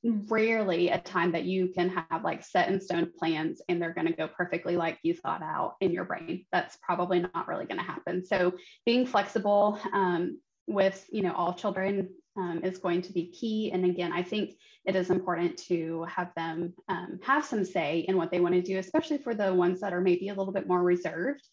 rarely 0.05 0.91
a 0.91 0.99
time 0.99 1.33
that 1.33 1.45
you 1.45 1.69
can 1.69 1.89
have 1.89 2.23
like 2.23 2.45
set 2.45 2.69
in 2.69 2.81
stone 2.81 3.11
plans 3.19 3.63
and 3.69 3.81
they're 3.81 3.95
going 3.95 4.07
to 4.07 4.13
go 4.13 4.29
perfectly 4.29 4.77
like 4.77 4.99
you 5.03 5.15
thought 5.15 5.43
out 5.43 5.77
in 5.81 5.93
your 5.93 6.05
brain. 6.05 6.45
That's 6.53 6.77
probably 6.83 7.21
not 7.21 7.49
really 7.49 7.65
going 7.65 7.79
to 7.79 7.85
happen. 7.85 8.25
So 8.25 8.53
being 8.85 9.07
flexible 9.07 9.81
um, 9.93 10.39
with 10.67 11.07
you 11.11 11.23
know 11.23 11.33
all 11.35 11.55
children 11.55 12.11
um, 12.37 12.61
is 12.63 12.79
going 12.79 13.03
to 13.03 13.13
be 13.13 13.31
key. 13.31 13.71
And 13.73 13.85
again 13.85 14.13
i 14.13 14.23
think 14.23 14.55
it 14.85 14.97
is 14.97 15.11
important 15.11 15.57
to 15.57 16.05
have 16.05 16.31
them 16.37 16.75
um, 16.89 17.19
have 17.23 17.45
some 17.45 17.65
say 17.65 18.05
in 18.07 18.17
what 18.17 18.31
they 18.31 18.41
want 18.41 18.55
to 18.55 18.63
do 18.63 18.79
especially 18.79 19.19
for 19.19 19.35
the 19.35 19.55
ones 19.55 19.81
that 19.81 19.93
are 19.93 20.01
maybe 20.01 20.29
a 20.29 20.35
little 20.35 20.53
bit 20.53 20.69
more 20.69 20.83
reserved. 20.83 21.47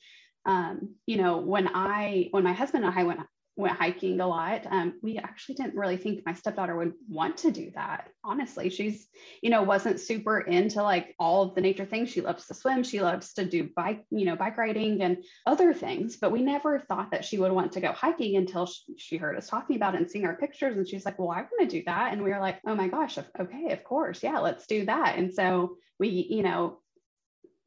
Um, 0.46 0.96
you 1.06 1.18
know 1.18 1.38
when 1.38 1.70
i 1.74 2.28
when 2.32 2.44
my 2.44 2.54
husband 2.54 2.84
and 2.84 2.98
i 2.98 3.04
went 3.04 3.20
went 3.58 3.78
hiking 3.78 4.20
a 4.20 4.28
lot. 4.28 4.66
Um, 4.70 4.94
we 5.02 5.18
actually 5.18 5.56
didn't 5.56 5.76
really 5.76 5.98
think 5.98 6.26
my 6.26 6.34
stepdaughter 6.34 6.76
would 6.76 6.94
want 7.10 7.38
to 7.38 7.52
do 7.52 7.72
that. 7.76 8.08
Honestly, 8.24 8.70
she's, 8.70 9.08
you 9.42 9.50
know, 9.50 9.62
wasn't 9.64 10.00
super 10.00 10.40
into 10.40 10.82
like 10.82 11.16
all 11.20 11.44
of 11.44 11.56
the 11.56 11.62
nature 11.62 11.86
things. 11.86 12.10
She 12.10 12.22
loves 12.22 12.48
to 12.48 12.54
swim. 12.54 12.84
She 12.84 13.02
loves 13.02 13.34
to 13.34 13.46
do 13.46 13.70
bike, 13.76 14.06
you 14.10 14.26
know, 14.26 14.36
bike 14.36 14.58
riding 14.58 15.02
and 15.02 15.24
other 15.46 15.74
things. 15.74 16.16
But 16.16 16.32
we 16.32 16.42
never 16.42 16.80
thought 16.80 17.12
that 17.12 17.26
she 17.26 17.38
would 17.38 17.52
want 17.52 17.74
to 17.74 17.82
go 17.82 17.92
hiking 17.92 18.38
until 18.38 18.66
she, 18.66 18.96
she 18.98 19.18
heard 19.18 19.38
us 19.38 19.50
talking 19.50 19.76
about 19.76 19.96
it 19.96 20.02
and 20.02 20.10
seeing 20.10 20.26
our 20.26 20.38
pictures. 20.38 20.78
And 20.78 20.88
she's 20.88 21.06
like, 21.06 21.20
well, 21.20 21.32
I 21.32 21.42
want 21.42 21.70
to 21.70 21.78
do 21.78 21.84
that. 21.86 22.14
And 22.14 22.24
we 22.24 22.32
were 22.32 22.40
like, 22.40 22.60
oh 22.66 22.76
my 22.76 22.88
gosh, 22.88 23.18
okay, 23.18 23.72
of 23.72 23.84
course. 23.84 24.24
Yeah, 24.24 24.40
let's 24.40 24.66
do 24.66 24.86
that. 24.86 25.18
And 25.18 25.34
so 25.34 25.76
we, 26.00 26.08
you 26.08 26.44
know, 26.44 26.80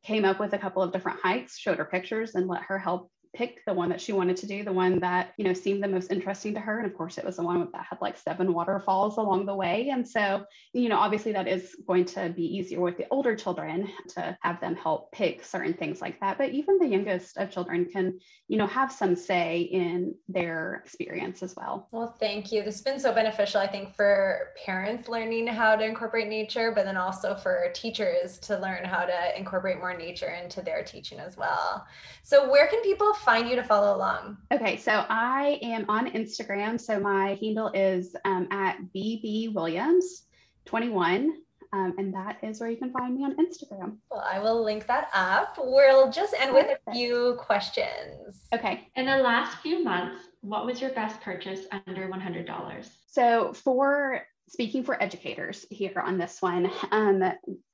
came 0.02 0.24
up 0.24 0.38
with 0.38 0.52
a 0.52 0.58
couple 0.58 0.82
of 0.82 0.92
different 0.92 1.20
hikes, 1.22 1.58
showed 1.58 1.78
her 1.78 1.84
pictures 1.84 2.34
and 2.34 2.48
let 2.48 2.62
her 2.62 2.78
help 2.78 3.10
pick 3.34 3.64
the 3.66 3.74
one 3.74 3.88
that 3.88 4.00
she 4.00 4.12
wanted 4.12 4.36
to 4.38 4.46
do, 4.46 4.62
the 4.62 4.72
one 4.72 5.00
that, 5.00 5.32
you 5.36 5.44
know, 5.44 5.52
seemed 5.52 5.82
the 5.82 5.88
most 5.88 6.10
interesting 6.10 6.54
to 6.54 6.60
her. 6.60 6.78
And 6.78 6.86
of 6.86 6.96
course, 6.96 7.18
it 7.18 7.24
was 7.24 7.36
the 7.36 7.42
one 7.42 7.68
that 7.72 7.86
had 7.88 8.00
like 8.00 8.16
seven 8.16 8.54
waterfalls 8.54 9.18
along 9.18 9.46
the 9.46 9.54
way. 9.54 9.90
And 9.90 10.06
so, 10.06 10.44
you 10.72 10.88
know, 10.88 10.96
obviously 10.96 11.32
that 11.32 11.48
is 11.48 11.76
going 11.86 12.04
to 12.06 12.30
be 12.30 12.44
easier 12.44 12.80
with 12.80 12.96
the 12.96 13.06
older 13.10 13.34
children 13.34 13.90
to 14.10 14.38
have 14.40 14.60
them 14.60 14.76
help 14.76 15.10
pick 15.12 15.44
certain 15.44 15.74
things 15.74 16.00
like 16.00 16.20
that. 16.20 16.38
But 16.38 16.50
even 16.50 16.78
the 16.78 16.86
youngest 16.86 17.36
of 17.36 17.50
children 17.50 17.86
can, 17.86 18.20
you 18.48 18.56
know, 18.56 18.66
have 18.66 18.92
some 18.92 19.16
say 19.16 19.60
in 19.60 20.14
their 20.28 20.82
experience 20.84 21.42
as 21.42 21.56
well. 21.56 21.88
Well, 21.90 22.14
thank 22.20 22.52
you. 22.52 22.62
This 22.62 22.76
has 22.76 22.82
been 22.82 23.00
so 23.00 23.12
beneficial, 23.12 23.60
I 23.60 23.66
think, 23.66 23.94
for 23.94 24.52
parents 24.64 25.08
learning 25.08 25.48
how 25.48 25.74
to 25.76 25.84
incorporate 25.84 26.28
nature, 26.28 26.72
but 26.74 26.84
then 26.84 26.96
also 26.96 27.34
for 27.34 27.70
teachers 27.74 28.38
to 28.40 28.58
learn 28.58 28.84
how 28.84 29.04
to 29.04 29.38
incorporate 29.38 29.78
more 29.78 29.96
nature 29.96 30.30
into 30.30 30.62
their 30.62 30.84
teaching 30.84 31.18
as 31.18 31.36
well. 31.36 31.86
So, 32.22 32.50
where 32.50 32.68
can 32.68 32.80
people 32.82 33.12
find 33.24 33.48
you 33.48 33.56
to 33.56 33.64
follow 33.64 33.96
along? 33.96 34.37
Okay, 34.52 34.76
so 34.76 35.04
I 35.08 35.58
am 35.62 35.87
on 35.88 36.10
Instagram. 36.12 36.80
So 36.80 37.00
my 37.00 37.38
handle 37.40 37.70
is 37.74 38.14
um, 38.24 38.46
at 38.50 38.78
BB 38.94 39.54
Williams 39.54 40.24
21. 40.66 41.34
Um, 41.72 41.92
and 41.98 42.14
that 42.14 42.38
is 42.42 42.60
where 42.60 42.70
you 42.70 42.76
can 42.76 42.92
find 42.92 43.16
me 43.16 43.24
on 43.24 43.34
Instagram. 43.37 43.96
Well, 44.08 44.24
I 44.24 44.38
will 44.38 44.62
link 44.62 44.87
that 44.87 45.08
up. 45.12 45.56
We'll 45.58 46.08
just 46.08 46.32
end 46.38 46.54
with 46.54 46.66
a 46.66 46.92
few 46.92 47.37
questions. 47.40 48.46
Okay. 48.54 48.87
In 48.94 49.06
the 49.06 49.16
last 49.16 49.58
few 49.58 49.82
months, 49.82 50.22
what 50.40 50.66
was 50.66 50.80
your 50.80 50.90
best 50.90 51.20
purchase 51.20 51.62
under 51.88 52.06
$100? 52.06 52.88
So, 53.08 53.52
for 53.54 54.22
speaking 54.48 54.84
for 54.84 55.02
educators 55.02 55.66
here 55.68 56.00
on 56.04 56.16
this 56.16 56.40
one, 56.40 56.70
um, 56.92 57.24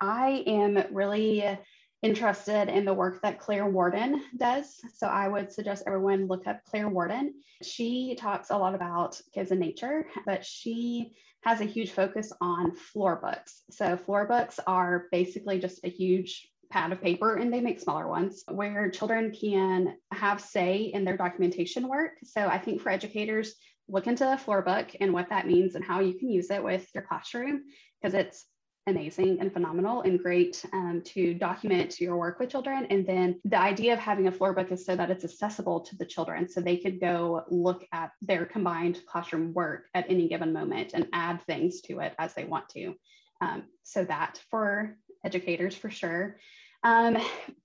I 0.01 0.45
am 0.47 0.83
really 0.93 1.59
interested 2.03 2.69
in 2.69 2.85
the 2.85 2.95
work 2.95 3.21
that 3.23 3.39
Claire 3.39 3.67
Warden 3.67 4.23
does. 4.37 4.81
So 4.95 5.07
I 5.07 5.29
would 5.29 5.53
suggest 5.53 5.85
everyone 5.87 6.27
look 6.27 6.47
up 6.47 6.65
Claire 6.65 6.89
Warden. 6.89 7.35
She 7.63 8.17
talks 8.19 8.51
a 8.51 8.57
lot 8.57 8.75
about 8.75 9.21
kids 9.35 9.51
and 9.51 9.61
nature, 9.61 10.07
but 10.25 10.45
she 10.45 11.13
has 11.43 11.61
a 11.61 11.67
huge 11.67 11.91
focus 11.91 12.33
on 12.41 12.75
floor 12.75 13.17
books. 13.23 13.63
So 13.71 13.97
floor 13.97 14.27
books 14.27 14.61
are 14.67 15.07
basically 15.11 15.59
just 15.59 15.85
a 15.85 15.89
huge 15.89 16.49
pad 16.71 16.93
of 16.93 17.03
paper 17.03 17.37
and 17.37 17.53
they 17.53 17.61
make 17.61 17.81
smaller 17.81 18.07
ones 18.07 18.45
where 18.49 18.91
children 18.91 19.33
can 19.33 19.97
have 20.13 20.41
say 20.41 20.91
in 20.95 21.05
their 21.05 21.17
documentation 21.17 21.89
work. 21.89 22.13
So 22.23 22.47
I 22.47 22.59
think 22.59 22.81
for 22.81 22.91
educators, 22.91 23.55
look 23.89 24.07
into 24.07 24.25
the 24.25 24.39
floor 24.39 24.63
book 24.63 24.89
and 25.01 25.13
what 25.13 25.31
that 25.31 25.47
means 25.47 25.75
and 25.75 25.85
how 25.85 26.01
you 26.01 26.15
can 26.15 26.31
use 26.31 26.51
it 26.51 26.63
with 26.63 26.89
your 26.95 27.03
classroom 27.03 27.65
because 28.01 28.15
it's 28.15 28.47
amazing 28.91 29.41
and 29.41 29.53
phenomenal 29.53 30.03
and 30.03 30.23
great 30.23 30.65
um, 30.73 31.03
to 31.05 31.35
document 31.35 32.01
your 32.01 32.17
work 32.17 32.39
with 32.39 32.51
children. 32.51 32.87
And 32.91 33.07
then 33.07 33.41
the 33.45 33.59
idea 33.59 33.93
of 33.93 33.99
having 33.99 34.27
a 34.27 34.33
floor 34.33 34.53
book 34.53 34.71
is 34.71 34.85
so 34.85 34.95
that 34.97 35.11
it's 35.11 35.25
accessible 35.25 35.81
to 35.81 35.97
the 35.97 36.05
children 36.05 36.49
so 36.49 36.61
they 36.61 36.77
could 36.77 37.01
go 37.01 37.45
look 37.49 37.87
at 37.93 38.11
their 38.21 38.45
combined 38.45 39.01
classroom 39.07 39.53
work 39.55 39.87
at 39.95 40.07
any 40.09 40.29
given 40.29 40.53
moment 40.53 40.93
and 40.95 41.07
add 41.13 41.43
things 41.43 41.81
to 41.83 42.01
it 42.01 42.15
as 42.19 42.35
they 42.35 42.45
want 42.45 42.69
to. 42.71 42.95
Um, 43.41 43.65
so 43.85 44.05
that 44.05 44.41
for 44.51 44.97
educators 45.25 45.75
for 45.75 45.91
sure. 45.91 46.39
Um, 46.83 47.19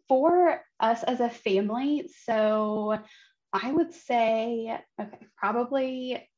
for 0.08 0.62
us 0.80 1.04
as 1.04 1.20
a 1.20 1.30
family, 1.30 2.10
so 2.24 2.98
I 3.54 3.72
would 3.72 3.94
say, 3.94 4.78
okay, 5.00 5.18
probably 5.38 6.30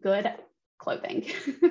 good 0.00 0.32
clothing. 0.78 1.26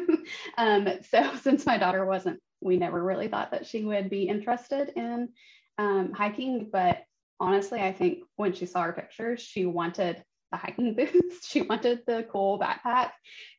um, 0.58 0.88
so 1.10 1.36
since 1.42 1.66
my 1.66 1.78
daughter 1.78 2.06
wasn't, 2.06 2.40
we 2.64 2.78
never 2.78 3.02
really 3.04 3.28
thought 3.28 3.52
that 3.52 3.66
she 3.66 3.84
would 3.84 4.10
be 4.10 4.24
interested 4.24 4.94
in 4.96 5.30
um, 5.78 6.14
hiking. 6.14 6.70
But 6.72 7.04
honestly, 7.40 7.82
I 7.82 7.92
think 7.92 8.20
when 8.36 8.54
she 8.54 8.66
saw 8.66 8.80
our 8.80 8.94
pictures, 8.94 9.42
she 9.42 9.66
wanted 9.66 10.24
the 10.52 10.58
hiking 10.58 10.94
boots. 10.96 11.48
she 11.48 11.62
wanted 11.64 12.02
the 12.08 12.26
cool 12.32 12.60
backpack. 12.60 13.12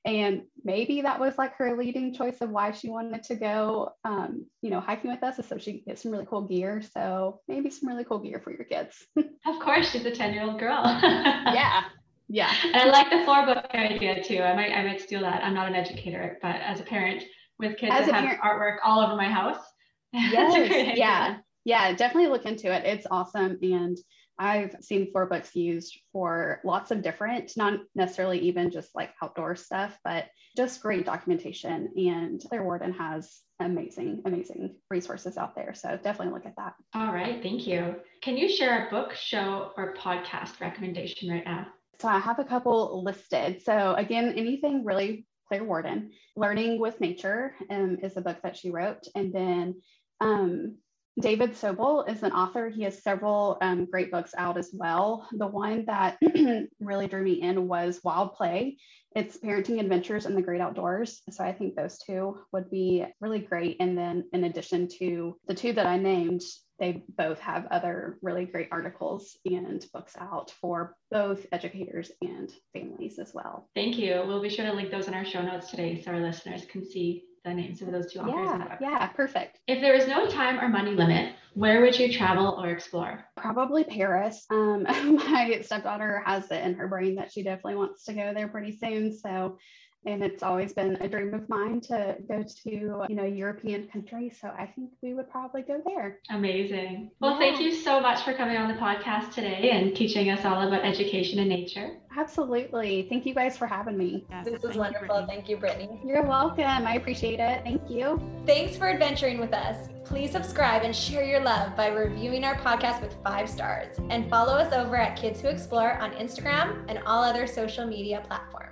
And 0.05 0.43
maybe 0.63 1.03
that 1.03 1.21
was 1.21 1.37
like 1.37 1.57
her 1.57 1.77
leading 1.77 2.15
choice 2.15 2.41
of 2.41 2.51
why 2.51 2.73
she 2.73 2.89
wanted 2.89 3.23
to 3.25 3.35
go, 3.35 3.91
um, 4.05 4.47
you 4.63 4.71
know, 4.71 4.81
hiking 4.81 5.11
with 5.11 5.23
us 5.23 5.39
is 5.39 5.47
so 5.47 5.59
she 5.59 5.79
could 5.79 5.87
get 5.87 5.99
some 5.99 6.13
really 6.13 6.27
cool 6.27 6.43
gear. 6.43 6.83
So 6.95 7.41
maybe 7.49 7.71
some 7.71 7.89
really 7.89 8.05
cool 8.05 8.21
gear 8.21 8.41
for 8.43 8.53
your 8.53 8.65
kids. 8.65 9.07
of 9.17 9.61
course, 9.61 9.91
she's 9.91 10.07
a 10.07 10.11
10 10.11 10.35
year 10.35 10.45
old 10.45 10.59
girl. 10.59 10.83
yeah. 11.03 11.83
Yeah. 12.29 12.53
And 12.65 12.77
I 12.77 12.85
like 12.87 13.11
the 13.11 13.23
floor 13.25 13.45
book 13.45 13.67
idea 13.75 14.23
too. 14.23 14.41
I 14.41 14.55
might 14.55 14.73
I 14.73 14.83
might 14.83 15.01
steal 15.01 15.21
that. 15.21 15.45
I'm 15.45 15.55
not 15.55 15.69
an 15.69 15.75
educator, 15.75 16.39
but 16.41 16.57
as 16.57 16.81
a 16.81 16.83
parent 16.83 17.23
with 17.59 17.77
kids 17.77 17.93
as 17.95 18.07
that 18.07 18.15
have 18.15 18.25
parent, 18.25 18.43
artwork 18.43 18.77
all 18.85 19.01
over 19.01 19.17
my 19.17 19.29
house. 19.29 19.63
Yes. 20.17 20.97
yeah. 20.97 21.39
Yeah. 21.65 21.93
Definitely 21.93 22.29
look 22.29 22.45
into 22.45 22.73
it. 22.73 22.85
It's 22.85 23.05
awesome. 23.11 23.59
And 23.63 23.99
I've 24.39 24.77
seen 24.81 25.11
floor 25.11 25.27
books 25.27 25.55
used 25.55 25.99
for 26.13 26.61
lots 26.65 26.91
of 26.91 27.03
different, 27.03 27.53
not 27.57 27.81
necessarily 27.95 28.39
even 28.41 28.71
just 28.71 28.95
like 28.95 29.11
outdoor 29.23 29.57
stuff, 29.57 29.97
but 30.05 30.27
just 30.57 30.83
great 30.83 31.05
documentation. 31.05 31.91
And 31.97 32.41
Claire 32.49 32.65
Warden 32.65 32.93
has 32.93 33.41
amazing, 33.61 34.23
amazing 34.25 34.77
resources 34.91 35.37
out 35.37 35.55
there. 35.55 35.75
So 35.75 35.99
definitely 36.03 36.33
look 36.33 36.47
at 36.47 36.57
that. 36.57 36.75
All 36.95 37.13
right. 37.13 37.43
Thank 37.43 37.67
you. 37.67 37.97
Can 38.23 38.37
you 38.37 38.49
share 38.49 38.87
a 38.87 38.91
book, 38.91 39.15
show, 39.15 39.73
or 39.77 39.95
podcast 39.95 40.61
recommendation 40.61 41.31
right 41.31 41.45
now? 41.45 41.67
So 42.01 42.09
I 42.09 42.19
have 42.19 42.41
a 42.41 42.45
couple 42.45 43.03
listed. 43.05 43.63
So 43.63 43.95
again, 43.95 44.35
anything 44.37 44.85
really 44.85 45.27
Claire 45.49 45.65
Warden. 45.65 46.13
Learning 46.37 46.79
with 46.79 47.01
Nature 47.01 47.55
um, 47.71 47.99
is 48.03 48.17
a 48.17 48.21
book 48.21 48.39
that 48.43 48.57
she 48.57 48.71
wrote. 48.71 49.07
And 49.15 49.33
then 49.33 49.83
um, 50.21 50.77
David 51.21 51.53
Sobel 51.53 52.09
is 52.09 52.23
an 52.23 52.33
author. 52.33 52.69
He 52.69 52.83
has 52.83 53.03
several 53.03 53.59
um, 53.61 53.87
great 53.87 54.11
books 54.11 54.33
out 54.37 54.59
as 54.59 54.71
well. 54.73 55.29
The 55.33 55.47
one 55.47 55.85
that 55.87 56.19
really 56.81 57.07
drew 57.07 57.23
me 57.23 57.41
in 57.41 57.69
was 57.69 58.01
Wild 58.03 58.35
Play. 58.35 58.79
It's 59.15 59.39
parenting 59.39 59.79
adventures 59.79 60.27
in 60.27 60.35
the 60.35 60.43
great 60.43 60.61
outdoors. 60.61 61.23
So 61.31 61.45
I 61.45 61.53
think 61.53 61.77
those 61.77 61.99
two 61.99 62.39
would 62.53 62.69
be 62.69 63.05
really 63.21 63.39
great. 63.39 63.77
And 63.79 63.97
then, 63.97 64.25
in 64.33 64.43
addition 64.43 64.89
to 64.99 65.37
the 65.47 65.55
two 65.55 65.73
that 65.75 65.87
I 65.87 65.99
named, 65.99 66.43
they 66.79 67.05
both 67.17 67.39
have 67.41 67.67
other 67.71 68.19
really 68.23 68.45
great 68.45 68.69
articles 68.73 69.37
and 69.45 69.85
books 69.93 70.15
out 70.19 70.51
for 70.61 70.97
both 71.11 71.47
educators 71.53 72.11
and 72.21 72.53
families 72.73 73.19
as 73.19 73.33
well. 73.35 73.69
Thank 73.75 73.97
you. 73.97 74.23
We'll 74.27 74.43
be 74.43 74.49
sure 74.49 74.67
to 74.67 74.73
link 74.73 74.91
those 74.91 75.09
in 75.09 75.15
our 75.15 75.25
show 75.25 75.43
notes 75.43 75.71
today 75.71 76.03
so 76.03 76.11
our 76.11 76.21
listeners 76.21 76.65
can 76.71 76.85
see 76.85 77.25
the 77.45 77.53
names 77.53 77.83
of 77.83 77.93
those 77.93 78.13
two 78.13 78.21
authors. 78.21 78.79
Yeah, 78.81 78.91
yeah, 78.91 79.07
perfect. 79.09 79.61
If 79.67 79.81
there 79.81 79.95
was 79.95 80.07
no 80.07 80.27
time 80.29 80.59
or 80.59 80.69
money 80.69 80.93
limit, 80.93 81.35
where 81.53 81.83
would 81.83 81.99
you 81.99 82.13
travel 82.13 82.59
or 82.61 82.71
explore? 82.71 83.25
Probably 83.37 83.85
Paris. 83.85 84.47
Um, 84.51 84.83
my 85.29 85.61
stepdaughter 85.63 86.23
has 86.25 86.51
it 86.51 86.65
in 86.65 86.75
her 86.75 86.89
brain 86.89 87.17
that 87.17 87.33
she 87.33 87.43
definitely 87.43 87.77
wants 87.77 88.05
to 88.05 88.15
go 88.15 88.33
there 88.35 88.49
pretty 88.49 88.77
soon. 88.77 89.17
So 89.17 89.59
and 90.07 90.23
it's 90.23 90.43
always 90.43 90.73
been 90.73 90.97
a 91.01 91.09
dream 91.09 91.35
of 91.35 91.49
mine 91.49 91.81
to 91.81 92.17
go 92.29 92.43
to 92.43 92.71
you 93.09 93.15
know 93.15 93.25
european 93.25 93.87
country 93.89 94.31
so 94.41 94.49
i 94.59 94.67
think 94.67 94.91
we 95.03 95.15
would 95.15 95.31
probably 95.31 95.63
go 95.63 95.83
there. 95.85 96.19
Amazing. 96.31 97.11
Well 97.21 97.33
yeah. 97.33 97.39
thank 97.39 97.61
you 97.61 97.75
so 97.75 98.01
much 98.01 98.23
for 98.23 98.33
coming 98.33 98.57
on 98.57 98.69
the 98.69 98.75
podcast 98.75 99.33
today 99.33 99.71
and 99.71 99.95
teaching 99.95 100.31
us 100.31 100.45
all 100.45 100.67
about 100.67 100.85
education 100.85 101.39
and 101.39 101.49
nature. 101.49 101.99
Absolutely. 102.17 103.07
Thank 103.09 103.27
you 103.27 103.35
guys 103.35 103.57
for 103.57 103.67
having 103.67 103.99
me. 103.99 104.25
Yes, 104.31 104.47
this 104.47 104.63
was 104.63 104.77
wonderful. 104.77 105.21
You, 105.21 105.27
thank 105.27 105.49
you 105.49 105.57
brittany. 105.57 106.01
You're 106.05 106.23
welcome. 106.23 106.87
I 106.87 106.95
appreciate 106.95 107.41
it. 107.41 107.63
Thank 107.65 107.91
you. 107.91 108.21
Thanks 108.47 108.77
for 108.77 108.89
adventuring 108.89 109.39
with 109.39 109.53
us. 109.53 109.89
Please 110.05 110.31
subscribe 110.31 110.83
and 110.83 110.95
share 110.95 111.25
your 111.25 111.41
love 111.41 111.77
by 111.77 111.89
reviewing 111.89 112.45
our 112.45 112.57
podcast 112.57 113.01
with 113.01 113.17
five 113.25 113.49
stars. 113.49 113.97
And 114.11 114.31
follow 114.31 114.55
us 114.55 114.73
over 114.73 114.97
at 114.97 115.17
kids 115.17 115.41
who 115.41 115.49
explore 115.49 115.95
on 115.95 116.13
instagram 116.13 116.85
and 116.89 117.01
all 117.07 117.23
other 117.23 117.47
social 117.47 117.87
media 117.87 118.23
platforms 118.27 118.64